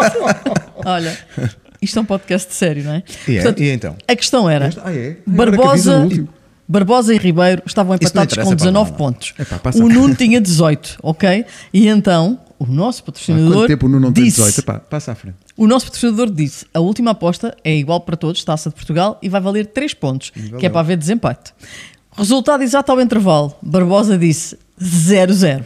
Olha, 0.85 1.17
isto 1.83 1.99
é 1.99 2.03
um 2.03 2.05
podcast 2.05 2.55
sério, 2.55 2.85
não 2.85 2.93
é? 2.95 3.03
E, 3.29 3.33
é, 3.33 3.43
Portanto, 3.43 3.63
e 3.63 3.69
então? 3.71 3.97
a 4.09 4.17
questão 4.17 4.49
era: 4.49 4.71
Ah, 4.85 4.93
é? 4.95 5.17
Barbosa. 5.27 6.09
Barbosa 6.69 7.13
e 7.15 7.19
Ribeiro 7.19 7.63
estavam 7.67 7.95
empatados 7.97 8.35
com 8.37 8.45
para 8.45 8.55
19 8.55 8.91
nada. 8.91 8.97
pontos. 8.97 9.35
O 9.75 9.89
Nuno 9.89 10.15
tinha 10.15 10.41
18, 10.41 11.01
ok? 11.03 11.45
E 11.75 11.89
então 11.89 12.39
o 12.59 12.65
nosso 12.65 13.03
Há 13.03 13.07
patrocinador 13.07 13.53
quanto 13.53 13.67
tempo 13.67 13.87
o 13.87 13.89
Nuno 13.89 14.07
não 14.07 14.13
tem 14.13 14.25
disse, 14.25 14.37
18? 14.37 14.61
Epá, 14.61 14.79
passa 14.79 15.13
à 15.13 15.15
frente. 15.15 15.37
o 15.57 15.67
nosso 15.67 15.87
patrocinador 15.87 16.31
disse: 16.31 16.65
a 16.73 16.81
última 16.81 17.11
aposta 17.11 17.55
é 17.65 17.75
igual 17.77 18.01
para 18.01 18.17
todos, 18.17 18.43
taça 18.45 18.71
de 18.71 18.77
Portugal, 18.77 19.19
e 19.21 19.29
vai 19.29 19.41
valer 19.41 19.67
3 19.67 19.93
pontos, 19.95 20.31
que 20.59 20.65
é 20.65 20.71
para 20.71 20.81
haver 20.81 20.97
desempate. 20.97 21.53
Resultado 22.17 22.63
exato 22.63 22.91
ao 22.93 23.01
intervalo: 23.01 23.55
Barbosa 23.61 24.17
disse 24.17 24.57
0-0. 24.81 25.65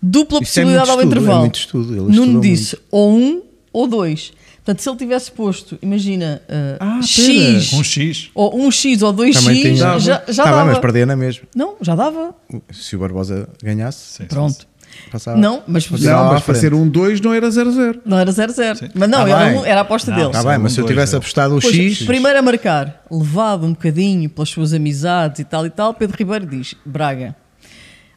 Dupla 0.00 0.40
Isso 0.42 0.60
é 0.60 0.62
possibilidade 0.62 0.88
muito 0.88 0.90
ao 0.90 0.98
estudo, 1.00 1.06
intervalo. 1.06 1.38
é 1.38 1.40
muito 1.40 1.58
estudo, 1.58 1.92
ele 2.08 2.16
Nuno 2.16 2.40
disse 2.40 2.78
ou 2.90 3.16
1 3.16 3.42
ou 3.72 3.86
2. 3.88 4.32
Portanto, 4.64 4.80
se 4.80 4.88
ele 4.88 4.96
tivesse 4.96 5.30
posto, 5.30 5.78
imagina, 5.82 6.40
uh, 6.48 6.76
Ah, 6.80 7.00
X, 7.02 7.72
Um 7.74 7.84
X. 7.84 8.30
ou 8.34 8.56
1x 8.68 9.02
ou 9.02 9.12
2x, 9.12 9.34
Também 9.34 9.60
tinha. 9.60 9.76
já, 9.76 9.98
já 9.98 10.18
Tá 10.44 10.50
dava. 10.50 10.56
bem, 10.64 10.66
mas 10.72 10.78
perdia 10.78 11.04
na 11.04 11.14
mesma. 11.14 11.42
Não, 11.54 11.74
já 11.82 11.94
dava. 11.94 12.34
Se 12.72 12.96
o 12.96 12.98
Barbosa 12.98 13.46
ganhasse, 13.62 14.14
Sim, 14.16 14.24
Pronto. 14.24 14.66
passava. 15.12 15.36
Não, 15.36 15.62
mas 15.66 15.90
Não, 15.90 16.24
mas 16.32 16.42
para 16.42 16.54
ser 16.54 16.72
um 16.72 16.88
2 16.88 17.20
não 17.20 17.34
era 17.34 17.46
0-0. 17.50 18.00
não 18.06 18.18
era 18.18 18.32
0-0. 18.32 18.76
Sim. 18.78 18.88
Mas 18.94 19.10
não, 19.10 19.26
Tá 19.26 19.28
era, 19.42 19.60
um- 19.60 19.64
era 19.66 19.80
a 19.80 19.82
aposta 19.82 20.10
Não, 20.10 20.16
dele. 20.16 20.30
Está 20.30 20.42
bem, 20.42 20.58
mas 20.58 20.72
se 20.72 20.80
eu 20.80 20.84
dois, 20.84 20.94
tivesse 20.94 21.14
é. 21.14 21.18
apostado 21.18 21.56
o 21.58 21.60
Pois, 21.60 21.74
X, 21.74 22.02
primeiro 22.04 22.38
a 22.38 22.42
marcar, 22.42 23.04
levado 23.10 23.66
um 23.66 23.72
bocadinho 23.72 24.30
pelas 24.30 24.48
suas 24.48 24.72
amizades 24.72 25.40
e 25.40 25.44
tal 25.44 25.66
e 25.66 25.70
tal, 25.70 25.92
Pedro 25.92 26.16
Ribeiro 26.16 26.46
diz: 26.46 26.74
Braga. 26.86 27.36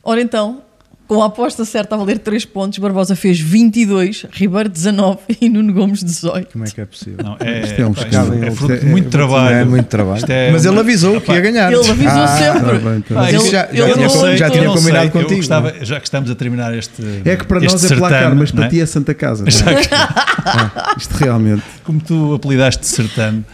Ora 0.01 0.21
então, 0.21 0.61
com 1.07 1.23
a 1.23 1.27
aposta 1.27 1.63
certa 1.63 1.95
a 1.95 1.97
valer 1.97 2.19
3 2.19 2.43
pontos, 2.45 2.77
Barbosa 2.79 3.15
fez 3.15 3.39
22, 3.39 4.25
Ribeiro 4.31 4.67
19 4.67 5.19
e 5.39 5.47
Nuno 5.49 5.71
Gomes 5.73 6.03
18. 6.03 6.51
como 6.51 6.65
é 6.65 6.69
que 6.69 6.81
é 6.81 6.85
possível? 6.85 7.23
Não, 7.23 7.37
é, 7.39 7.61
Isto 7.61 7.81
é 7.81 7.85
um 7.87 7.91
escândalo. 7.91 8.43
é 8.43 8.51
fruto 8.51 8.73
é- 8.73 8.77
de 8.77 8.85
muito 8.87 9.07
é- 9.07 9.09
trabalho. 9.11 9.55
É 9.55 9.65
muito 9.65 9.85
trabalho. 9.87 10.25
É 10.27 10.51
mas 10.51 10.65
ele 10.65 10.79
avisou 10.79 11.21
que 11.21 11.31
ia 11.31 11.39
ganhar. 11.39 11.71
Ele 11.71 11.89
avisou 11.89 12.11
Ah, 12.21 12.27
sempre. 12.27 12.59
tá 12.59 12.89
bem, 12.89 13.01
tá 13.01 13.15
Mas 13.15 13.27
bem. 13.27 13.35
isso 13.37 13.51
já, 13.51 13.63
Ele- 13.69 13.77
já 13.77 13.83
ele 13.85 13.93
tinha, 13.93 14.07
não- 14.07 14.37
já 14.37 14.47
eu 14.47 14.51
tinha 14.51 14.63
sei, 14.63 14.73
combinado 14.73 15.05
eu 15.05 15.11
contigo. 15.11 15.35
gostava, 15.37 15.73
já 15.81 15.99
que 15.99 16.07
estamos 16.07 16.29
a 16.29 16.35
terminar 16.35 16.77
este. 16.77 17.01
É 17.23 17.35
que 17.35 17.45
para 17.45 17.59
nós 17.61 17.83
é 17.85 17.95
placar, 17.95 18.19
certame, 18.19 18.35
mas 18.41 18.51
para 18.51 18.65
é? 18.65 18.69
ti 18.69 18.81
é 18.81 18.85
Santa 18.85 19.13
Casa. 19.13 19.43
é? 19.47 19.51
Já 19.51 19.75
que- 19.75 19.87
Ah, 19.93 20.93
Isto 20.97 21.13
realmente. 21.13 21.63
como 21.83 21.99
tu 22.01 22.33
apelidaste 22.33 22.81
de 22.81 22.87
certame, 22.87 23.45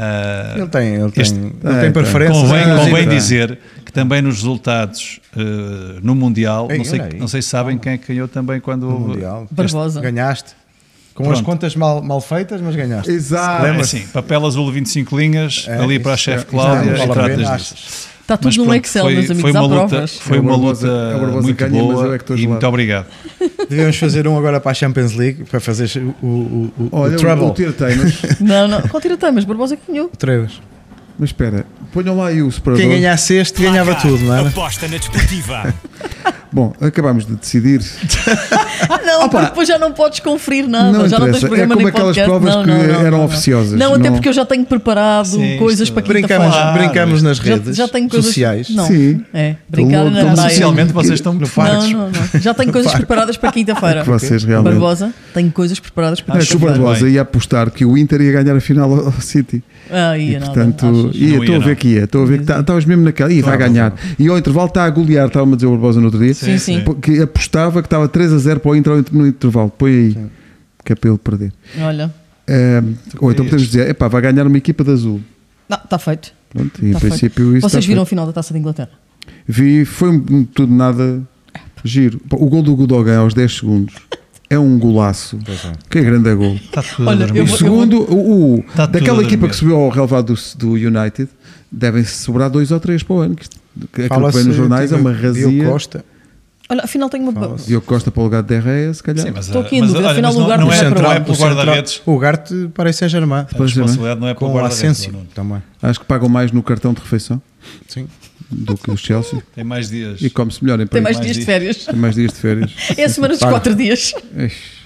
ah, 0.00 0.54
Ele 0.56 0.66
tem, 0.68 0.94
ele 0.94 1.10
tem, 1.10 1.22
Este- 1.22 1.36
ele 1.38 1.54
É, 1.64 1.80
tem 1.80 1.92
preferências. 1.92 2.38
convém, 2.42 2.64
convém 2.64 3.08
dizer 3.08 3.58
que 3.84 3.92
também 3.92 4.22
nos 4.22 4.36
resultados 4.36 5.20
ah, 5.36 5.98
no 6.02 6.14
Mundial, 6.14 6.68
Ei, 6.70 6.78
não, 6.78 6.84
sei, 6.84 7.00
não 7.18 7.28
sei 7.28 7.42
se 7.42 7.48
sabem 7.48 7.76
quem 7.78 7.92
é 7.92 7.98
que 7.98 8.08
ganhou 8.12 8.28
também 8.28 8.60
quando. 8.60 8.86
No 8.86 8.98
Mundial. 9.00 9.46
Barbosa. 9.50 10.00
Ganhaste. 10.00 10.50
Com 11.14 11.24
Pronto. 11.24 11.36
as 11.38 11.44
contas 11.44 11.74
mal, 11.74 12.00
mal 12.00 12.20
feitas, 12.20 12.60
mas 12.60 12.76
ganhaste. 12.76 13.10
Exato. 13.10 13.66
É 13.66 13.70
assim, 13.80 14.06
papel 14.12 14.46
azul 14.46 14.70
25 14.70 15.18
linhas, 15.18 15.64
É, 15.68 15.76
ali 15.82 15.98
para 15.98 16.12
a 16.12 16.16
chefe 16.16 16.44
é, 16.44 16.48
Cláudia 16.48 16.92
não 16.92 17.04
e 17.04 17.08
tratas 17.08 17.60
disso. 17.74 18.08
Está 18.28 18.36
tudo 18.36 18.48
Mas 18.48 18.56
no 18.58 18.64
pronto, 18.66 18.84
Excel, 18.84 19.04
foi, 19.04 19.14
meus 19.14 19.30
amigos, 19.30 19.50
foi 19.50 19.58
há 19.58 19.62
uma 19.62 19.74
luta, 19.74 19.88
provas. 19.88 20.16
foi 20.18 20.36
É 20.36 20.40
o 20.40 20.42
uma 20.42 20.56
luta 20.56 20.86
é 20.86 21.40
muito 21.40 21.56
ganha, 21.56 21.82
mas 21.82 21.94
boa 21.94 22.06
eu 22.08 22.12
é 22.12 22.18
que 22.18 22.24
estou 22.24 22.36
e 22.36 22.40
gelado. 22.40 22.52
muito 22.52 22.66
obrigado. 22.66 23.06
Devíamos 23.70 23.96
fazer 23.96 24.28
um 24.28 24.36
agora 24.36 24.60
para 24.60 24.70
a 24.70 24.74
Champions 24.74 25.14
League 25.14 25.44
para 25.44 25.60
fazer 25.60 25.90
o, 26.22 26.26
o, 26.26 26.28
o, 26.28 26.72
o 26.82 26.88
Olha, 26.92 27.14
o, 27.14 27.18
Trouble. 27.18 27.46
o 27.46 27.54
tira-teimas. 27.54 28.20
Não, 28.38 28.68
não, 28.68 28.82
qual 28.82 29.00
tira 29.00 29.16
mas 29.32 29.46
Barbosa 29.46 29.78
que 29.78 29.90
ganhou. 29.90 30.10
O 30.12 30.16
Treves. 30.16 30.60
Mas 31.18 31.30
espera, 31.30 31.64
ponham 31.90 32.18
lá 32.18 32.26
aí 32.26 32.42
o 32.42 32.52
separador. 32.52 32.82
Quem 32.86 32.90
ganhasse 33.00 33.32
este 33.32 33.62
ganhava 33.62 33.94
tudo, 33.94 34.22
não 34.22 34.36
era? 34.36 34.48
Aposta 34.50 34.86
na 34.88 34.98
desportiva. 34.98 35.74
Bom, 36.50 36.72
acabámos 36.80 37.26
de 37.26 37.34
decidir. 37.36 37.80
Não, 39.04 39.24
Opa. 39.24 39.28
porque 39.28 39.46
depois 39.46 39.68
já 39.68 39.78
não 39.78 39.92
podes 39.92 40.20
conferir 40.20 40.68
nada, 40.68 40.92
Não 40.96 41.08
já 41.08 41.18
não 41.18 41.26
tens 41.26 41.42
interessa. 41.42 41.48
programa 41.48 41.72
É 41.72 41.76
como 41.76 41.78
nem 41.78 41.88
aquelas 41.88 42.16
podcast. 42.16 42.30
provas 42.30 42.54
não, 42.54 42.62
que 42.62 42.68
não, 42.68 42.76
não, 42.78 42.84
eram 42.84 43.02
não, 43.10 43.18
não. 43.18 43.24
oficiosas, 43.24 43.72
Não, 43.78 43.94
até 43.94 44.04
não- 44.08 44.12
porque 44.16 44.28
eu 44.28 44.32
já 44.32 44.44
tenho 44.44 44.64
preparado 44.64 45.26
Sim, 45.26 45.56
coisas 45.58 45.80
isto- 45.88 45.94
para 45.94 46.02
Brincamos, 46.06 46.46
quinta-feira. 46.46 46.72
Claro. 46.72 46.78
brincamos 46.78 47.22
nas 47.22 47.36
Já, 47.38 47.42
redes 47.54 47.76
já 47.76 47.88
tenho 47.88 48.08
coisas 48.08 48.26
sociais. 48.26 48.70
Não, 48.70 48.86
Sim. 48.86 49.20
é 49.34 49.56
brincar 49.68 50.04
na 50.10 50.32
praia. 50.32 50.50
Socialmente 50.50 50.92
vocês 50.92 51.14
estão 51.14 51.32
no. 51.34 51.40
Não, 51.40 51.90
não, 51.90 52.10
não. 52.10 52.40
Já 52.40 52.54
tenho 52.54 52.72
coisas 52.72 52.92
preparadas 52.94 53.36
para 53.36 53.52
quinta-feira. 53.52 54.04
Vocês 54.04 54.44
realmente. 54.44 54.72
Barbosa, 54.72 55.12
tenho 55.34 55.50
coisas 55.50 55.80
preparadas 55.80 56.20
para 56.20 56.36
É 56.36 56.38
que 56.38 56.44
o 56.44 56.48
quinta-feira. 56.58 56.74
Barbosa 56.82 57.08
ia 57.08 57.22
apostar 57.22 57.70
que 57.70 57.84
o 57.84 57.96
Inter 57.98 58.20
ia 58.20 58.32
ganhar 58.42 58.56
a 58.56 58.60
final 58.60 58.92
ao 59.06 59.12
City. 59.20 59.62
Ah, 59.90 60.16
ia 60.16 60.36
E, 60.36 60.40
nada, 60.40 60.46
portanto, 60.46 60.86
achas? 60.86 61.16
ia, 61.20 61.28
Não 61.36 61.42
estou 61.44 61.54
ia, 61.56 61.56
a 61.56 61.64
ver 61.64 61.76
que 61.76 61.88
ia. 61.88 62.04
Estou 62.04 62.22
a 62.22 62.26
ver 62.26 62.38
que 62.40 62.44
tá- 62.44 62.60
estavas 62.60 62.84
mesmo 62.84 63.04
naquela. 63.04 63.32
Ih, 63.32 63.42
vai 63.42 63.56
ganhar. 63.56 63.92
E 64.18 64.28
ao 64.28 64.38
intervalo 64.38 64.68
está 64.68 64.84
a 64.84 64.90
golear, 64.90 65.26
estava-me 65.26 65.54
a 65.54 65.56
dizer 65.56 65.66
o 65.66 65.70
Barbosa 65.72 65.98
no 65.98 66.06
outro 66.06 66.20
dia. 66.20 66.34
Sim, 66.44 66.58
sim. 66.58 66.84
Que 67.00 67.20
apostava 67.22 67.80
que 67.82 67.86
estava 67.86 68.08
3 68.08 68.32
a 68.32 68.38
0 68.38 68.60
para 68.60 68.70
o 68.70 68.76
Inter 68.76 69.04
no 69.12 69.26
intervalo. 69.26 69.70
Põe 69.70 69.90
aí. 69.90 70.16
Que 70.84 70.92
é 70.92 70.96
para 70.96 71.10
ele 71.10 71.18
perder. 71.18 71.52
Olha, 71.80 72.12
Eh, 72.50 72.82
ou 73.20 73.30
então 73.30 73.44
podemos 73.44 73.66
dizer, 73.66 73.90
epá, 73.90 74.08
vai 74.08 74.22
ganhar 74.22 74.46
uma 74.46 74.56
equipa 74.56 74.82
de 74.82 74.90
azul. 74.90 75.20
não, 75.68 75.76
está 75.76 75.98
feito. 75.98 76.32
Pronto, 76.48 76.82
e 76.82 76.88
em 76.88 76.92
Tá 76.92 77.00
feito. 77.00 77.10
princípio 77.12 77.56
isso 77.58 77.68
Vocês 77.68 77.84
está 77.84 77.88
viram 77.88 78.02
o 78.02 78.04
feito. 78.06 78.08
final 78.10 78.26
da 78.26 78.32
Taça 78.32 78.54
de 78.54 78.58
Inglaterra? 78.60 78.90
Vi, 79.46 79.84
foi 79.84 80.08
um- 80.08 80.44
tudo 80.44 80.72
nada 80.74 81.20
giro. 81.84 82.18
O 82.32 82.46
gol 82.48 82.62
do 82.62 82.74
Gudogan 82.74 83.18
aos 83.18 83.34
10 83.34 83.54
segundos 83.56 83.94
é 84.48 84.58
um 84.58 84.78
golaço. 84.78 85.38
É. 85.46 85.72
Que 85.90 86.00
grande 86.00 86.34
gol. 86.34 86.54
Está 86.54 86.82
tudo 86.82 87.06
Olha, 87.06 87.24
a 87.24 87.26
dormir. 87.26 87.38
eu 87.40 87.44
O 87.44 87.48
segundo, 87.58 88.00
o, 88.10 88.54
o- 88.60 88.64
Tá 88.74 88.86
daquela 88.86 89.22
equipa 89.22 89.46
que 89.46 89.54
subiu 89.54 89.76
ao 89.76 89.90
relevado 89.90 90.32
do, 90.32 90.40
do 90.56 90.72
United, 90.72 91.28
devem 91.70 92.02
sobrar 92.02 92.48
dois 92.48 92.70
ou 92.70 92.80
três 92.80 93.02
para 93.02 93.14
o 93.14 93.18
ano. 93.20 93.36
Que 93.36 93.46
que 93.92 94.02
aquilo 94.04 94.26
que 94.30 94.36
vem 94.36 94.44
nos 94.46 94.56
jornais 94.56 94.90
é 94.90 94.96
uma 94.96 95.12
razia. 95.12 95.64
Costa. 95.66 96.02
Olha, 96.70 96.82
afinal 96.84 97.08
tenho 97.08 97.24
uma. 97.24 97.32
Fala-se. 97.32 97.66
Diogo 97.66 97.86
Costa 97.86 98.10
para 98.10 98.20
o 98.20 98.24
lugar 98.24 98.42
de 98.42 98.48
Derreia, 98.48 98.92
se 98.92 99.02
calhar. 99.02 99.24
Sim, 99.24 99.32
mas, 99.34 99.46
Estou 99.46 99.62
aqui 99.62 99.76
em 99.76 99.80
mas, 99.80 99.90
dúvida, 99.90 100.10
afinal 100.10 100.30
o 100.32 100.34
não, 100.34 100.42
lugar 100.42 100.58
não 100.58 100.70
é, 100.72 100.76
central, 100.76 101.02
não 101.02 101.12
é 101.12 101.20
pelo 101.20 101.32
o 101.32 101.34
central- 101.36 101.56
guarda-redes. 101.56 102.02
O 102.04 102.18
Garte 102.18 102.70
parece 102.74 103.04
a 103.04 103.08
Germain. 103.08 103.40
A 103.40 103.56
é, 103.56 103.62
responsabilidade 103.62 104.20
não 104.20 104.28
é 104.28 104.34
pelo 104.34 104.50
Com 104.50 104.56
o 104.56 104.60
guarda-redes. 104.60 105.08
Também. 105.34 105.62
Acho 105.82 106.00
que 106.00 106.04
pagam 106.06 106.28
mais 106.28 106.52
no 106.52 106.62
cartão 106.62 106.92
de 106.92 107.00
refeição 107.00 107.40
Sim. 107.88 108.06
do 108.50 108.76
que 108.76 108.90
o 108.90 108.96
Chelsea. 108.98 109.42
Tem 109.54 109.64
mais 109.64 109.88
dias. 109.88 110.20
E 110.20 110.28
come-se 110.28 110.62
melhor 110.62 110.78
em 110.80 110.86
Tem 110.86 111.00
mais 111.00 111.16
Paris. 111.16 111.32
dias 111.32 111.38
de 111.38 111.46
férias. 111.46 111.84
Tem 111.86 111.96
mais 111.96 112.14
dias 112.14 112.32
de 112.32 112.38
férias. 112.38 112.70
É 112.98 113.04
a 113.04 113.08
semana 113.08 113.32
dos. 113.34 113.42
4 113.42 113.74
dias. 113.74 114.12
Eish. 114.36 114.77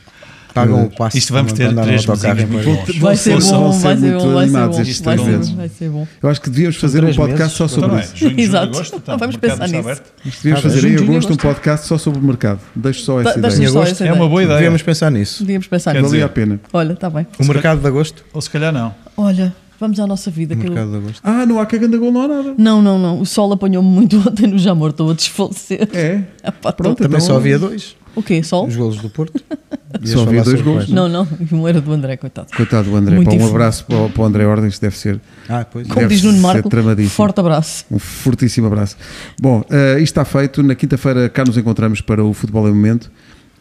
Pagam 0.54 0.84
o 0.84 0.90
passe. 0.90 1.18
Isto 1.18 1.32
vamos 1.32 1.52
ter 1.52 1.74
três 1.74 2.04
em 2.04 2.46
muito 2.46 2.64
bons. 2.64 2.98
Vai 2.98 3.16
ser 3.16 3.40
bom, 3.40 3.70
vai 3.70 3.96
ser 3.96 4.10
muito 4.12 4.24
bom, 4.24 4.32
vai 4.34 4.46
ser 4.48 4.56
animados 4.56 4.76
bom. 4.76 5.54
Vai 5.56 5.68
ser. 5.68 5.90
Eu 6.22 6.28
acho 6.28 6.40
que 6.40 6.50
devíamos 6.50 6.76
fazer 6.76 7.04
um 7.04 7.14
podcast 7.14 7.56
só 7.56 7.68
sobre 7.68 8.00
isso. 8.00 8.26
Exato. 8.36 8.64
agosto. 8.74 8.96
Então, 8.96 9.18
Vamos 9.18 9.36
pensar 9.36 9.68
nisso. 9.68 10.02
Devíamos 10.24 10.62
Tá 10.62 10.68
fazer 10.68 10.88
em 10.88 10.96
agosto 10.96 11.32
um 11.32 11.36
podcast 11.36 11.86
só 11.86 11.98
sobre 11.98 12.20
o 12.20 12.22
mercado. 12.22 12.60
Deixo 12.74 13.02
só 13.02 13.20
essa 13.20 13.38
Dá- 13.38 13.48
ideia. 13.48 13.78
essa 13.82 14.04
É 14.06 14.12
uma 14.12 14.28
boa 14.28 14.42
ideia. 14.42 14.58
Devíamos 14.58 14.82
pensar 14.82 15.10
nisso. 15.10 15.42
Devíamos 15.42 15.66
pensar 15.66 15.94
nisso. 15.94 16.08
Valia 16.08 16.26
a 16.26 16.28
pena. 16.28 16.60
Olha, 16.72 16.92
está 16.92 17.08
bem. 17.10 17.26
O 17.38 17.44
mercado 17.44 17.80
de 17.80 17.86
agosto. 17.86 18.24
Ou 18.32 18.40
se 18.40 18.50
calhar 18.50 18.72
não. 18.72 18.94
Olha, 19.16 19.54
vamos 19.80 19.98
à 20.00 20.06
nossa 20.06 20.30
vida. 20.30 20.54
O 20.54 20.58
que 20.58 20.66
eu- 20.66 20.70
mercado 20.72 20.90
de 20.90 20.96
agosto. 20.98 21.20
Ah, 21.24 21.46
não 21.46 21.58
há 21.58 21.66
caganda 21.66 21.96
gol, 21.96 22.12
não 22.12 22.22
há 22.22 22.28
nada. 22.28 22.54
Não, 22.58 22.82
não, 22.82 22.98
não. 22.98 23.20
O 23.20 23.26
sol 23.26 23.52
apanhou-me 23.52 23.88
muito 23.88 24.16
ontem 24.28 24.46
no 24.46 24.58
Jamor. 24.58 24.90
Estou 24.90 25.10
a 25.10 25.14
desfalecer. 25.14 25.88
É? 25.92 26.20
Pronto, 26.76 26.96
Também 27.02 27.16
então- 27.16 27.20
só 27.20 27.36
havia 27.36 27.58
dois. 27.58 27.96
O 28.14 28.22
quê? 28.22 28.42
Sol? 28.42 28.66
Os 28.66 28.76
golos 28.76 28.96
do 28.98 29.08
Porto. 29.08 29.40
Só 30.04 30.22
havia 30.22 30.42
falar 30.42 30.56
dois 30.56 30.62
quais? 30.62 30.88
Não, 30.88 31.08
não. 31.08 31.26
Um 31.52 31.66
era 31.68 31.80
do 31.80 31.92
André, 31.92 32.16
coitado. 32.16 32.48
Coitado 32.56 32.90
do 32.90 32.96
André. 32.96 33.16
Muito 33.16 33.30
Pá, 33.30 33.36
um 33.36 33.48
abraço 33.48 33.84
para 33.84 33.96
o, 33.96 34.10
para 34.10 34.22
o 34.22 34.24
André 34.24 34.46
Ordens, 34.46 34.78
deve 34.78 34.96
ser 34.96 35.20
Ah, 35.48 35.64
pois. 35.70 35.86
Como 35.86 36.00
Deve 36.00 36.14
diz 36.14 36.22
Nuno 36.24 36.38
Marco, 36.38 36.68
forte 37.08 37.40
abraço. 37.40 37.84
um 37.90 37.98
fortíssimo 37.98 38.66
abraço. 38.66 38.96
Bom, 39.40 39.64
eh, 39.70 39.94
isto 39.94 40.04
está 40.18 40.24
feito. 40.24 40.62
Na 40.62 40.74
quinta-feira 40.74 41.28
cá 41.28 41.44
nos 41.44 41.56
encontramos 41.56 42.00
para 42.00 42.24
o 42.24 42.32
Futebol 42.32 42.68
em 42.68 42.72
Momento 42.72 43.10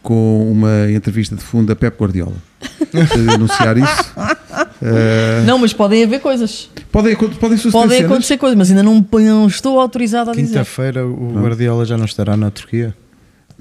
com 0.02 0.52
uma 0.52 0.92
entrevista 0.92 1.36
de 1.36 1.44
fundo 1.44 1.72
a 1.72 1.76
Pep 1.76 1.96
Guardiola. 2.00 2.34
Anunciar 3.34 3.78
isso. 3.78 4.12
Uh, 4.82 5.46
Não, 5.46 5.60
mas 5.60 5.74
podem 5.74 6.04
haver 6.04 6.20
coisas. 6.20 6.70
podem, 6.92 7.16
podem 7.16 7.58
suceder 7.58 7.72
Podem 7.72 7.98
cenas. 7.98 8.12
acontecer 8.12 8.38
coisas, 8.38 8.58
mas 8.58 8.70
ainda 8.70 8.82
não, 8.82 9.06
não 9.12 9.48
estou 9.48 9.80
autorizado 9.80 10.32
a 10.32 10.34
dizer. 10.34 10.48
Quinta-feira 10.48 11.06
o 11.06 11.34
Guardiola 11.40 11.86
já 11.86 11.98
não 11.98 12.06
estará 12.06 12.36
na 12.36 12.50
Turquia. 12.50 12.96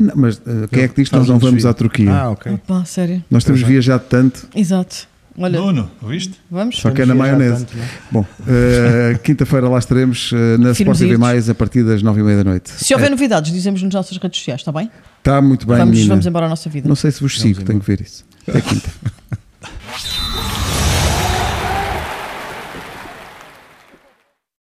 Não, 0.01 0.15
mas 0.17 0.39
uh, 0.39 0.67
quem 0.73 0.83
é 0.85 0.89
que 0.89 0.97
diz 0.97 1.11
que 1.11 1.17
nós 1.17 1.29
não 1.29 1.39
vamos 1.39 1.67
à 1.67 1.75
Turquia? 1.75 2.11
Ah, 2.11 2.31
ok. 2.31 2.59
Pá, 2.67 2.85
sério. 2.87 3.23
nós 3.31 3.45
temos 3.45 3.61
viajado 3.61 4.05
tanto, 4.09 4.49
Exato. 4.57 5.11
Olha, 5.39 5.61
Nuno, 5.61 5.91
ouviste? 6.03 6.35
vamos? 6.51 6.77
só 6.79 6.91
que 6.91 7.03
é 7.03 7.07
na 7.07 7.15
maionese. 7.15 7.65
tanto, 7.65 7.79
é? 7.79 7.89
Bom, 8.11 8.21
uh, 8.21 9.19
quinta-feira 9.23 9.69
lá 9.69 9.79
estaremos 9.79 10.33
uh, 10.33 10.59
na 10.59 10.73
Sport 10.73 10.99
TV. 10.99 11.17
Mais 11.17 11.49
a 11.49 11.55
partir 11.55 11.85
das 11.85 12.03
nove 12.03 12.21
e 12.21 12.25
meia 12.25 12.39
da 12.39 12.45
noite. 12.45 12.71
Se 12.71 12.93
houver 12.95 13.11
novidades, 13.11 13.53
dizemos 13.53 13.83
nas 13.83 13.95
nossas 13.95 14.17
redes 14.17 14.39
sociais, 14.39 14.61
está 14.61 14.73
bem? 14.73 14.91
Está 15.19 15.41
muito 15.41 15.67
bem, 15.67 15.77
vamos, 15.77 15.95
menina. 15.95 16.15
vamos 16.15 16.27
embora 16.27 16.47
à 16.47 16.49
nossa 16.49 16.69
vida. 16.69 16.89
Não 16.89 16.97
sei 16.97 17.11
se 17.11 17.21
vos 17.21 17.37
Vamos 17.39 17.57
sigo, 17.57 17.65
tenho 17.65 17.79
que 17.79 17.87
ver 17.87 18.01
isso. 18.01 18.25
Até 18.47 18.61
quinta. 18.61 18.91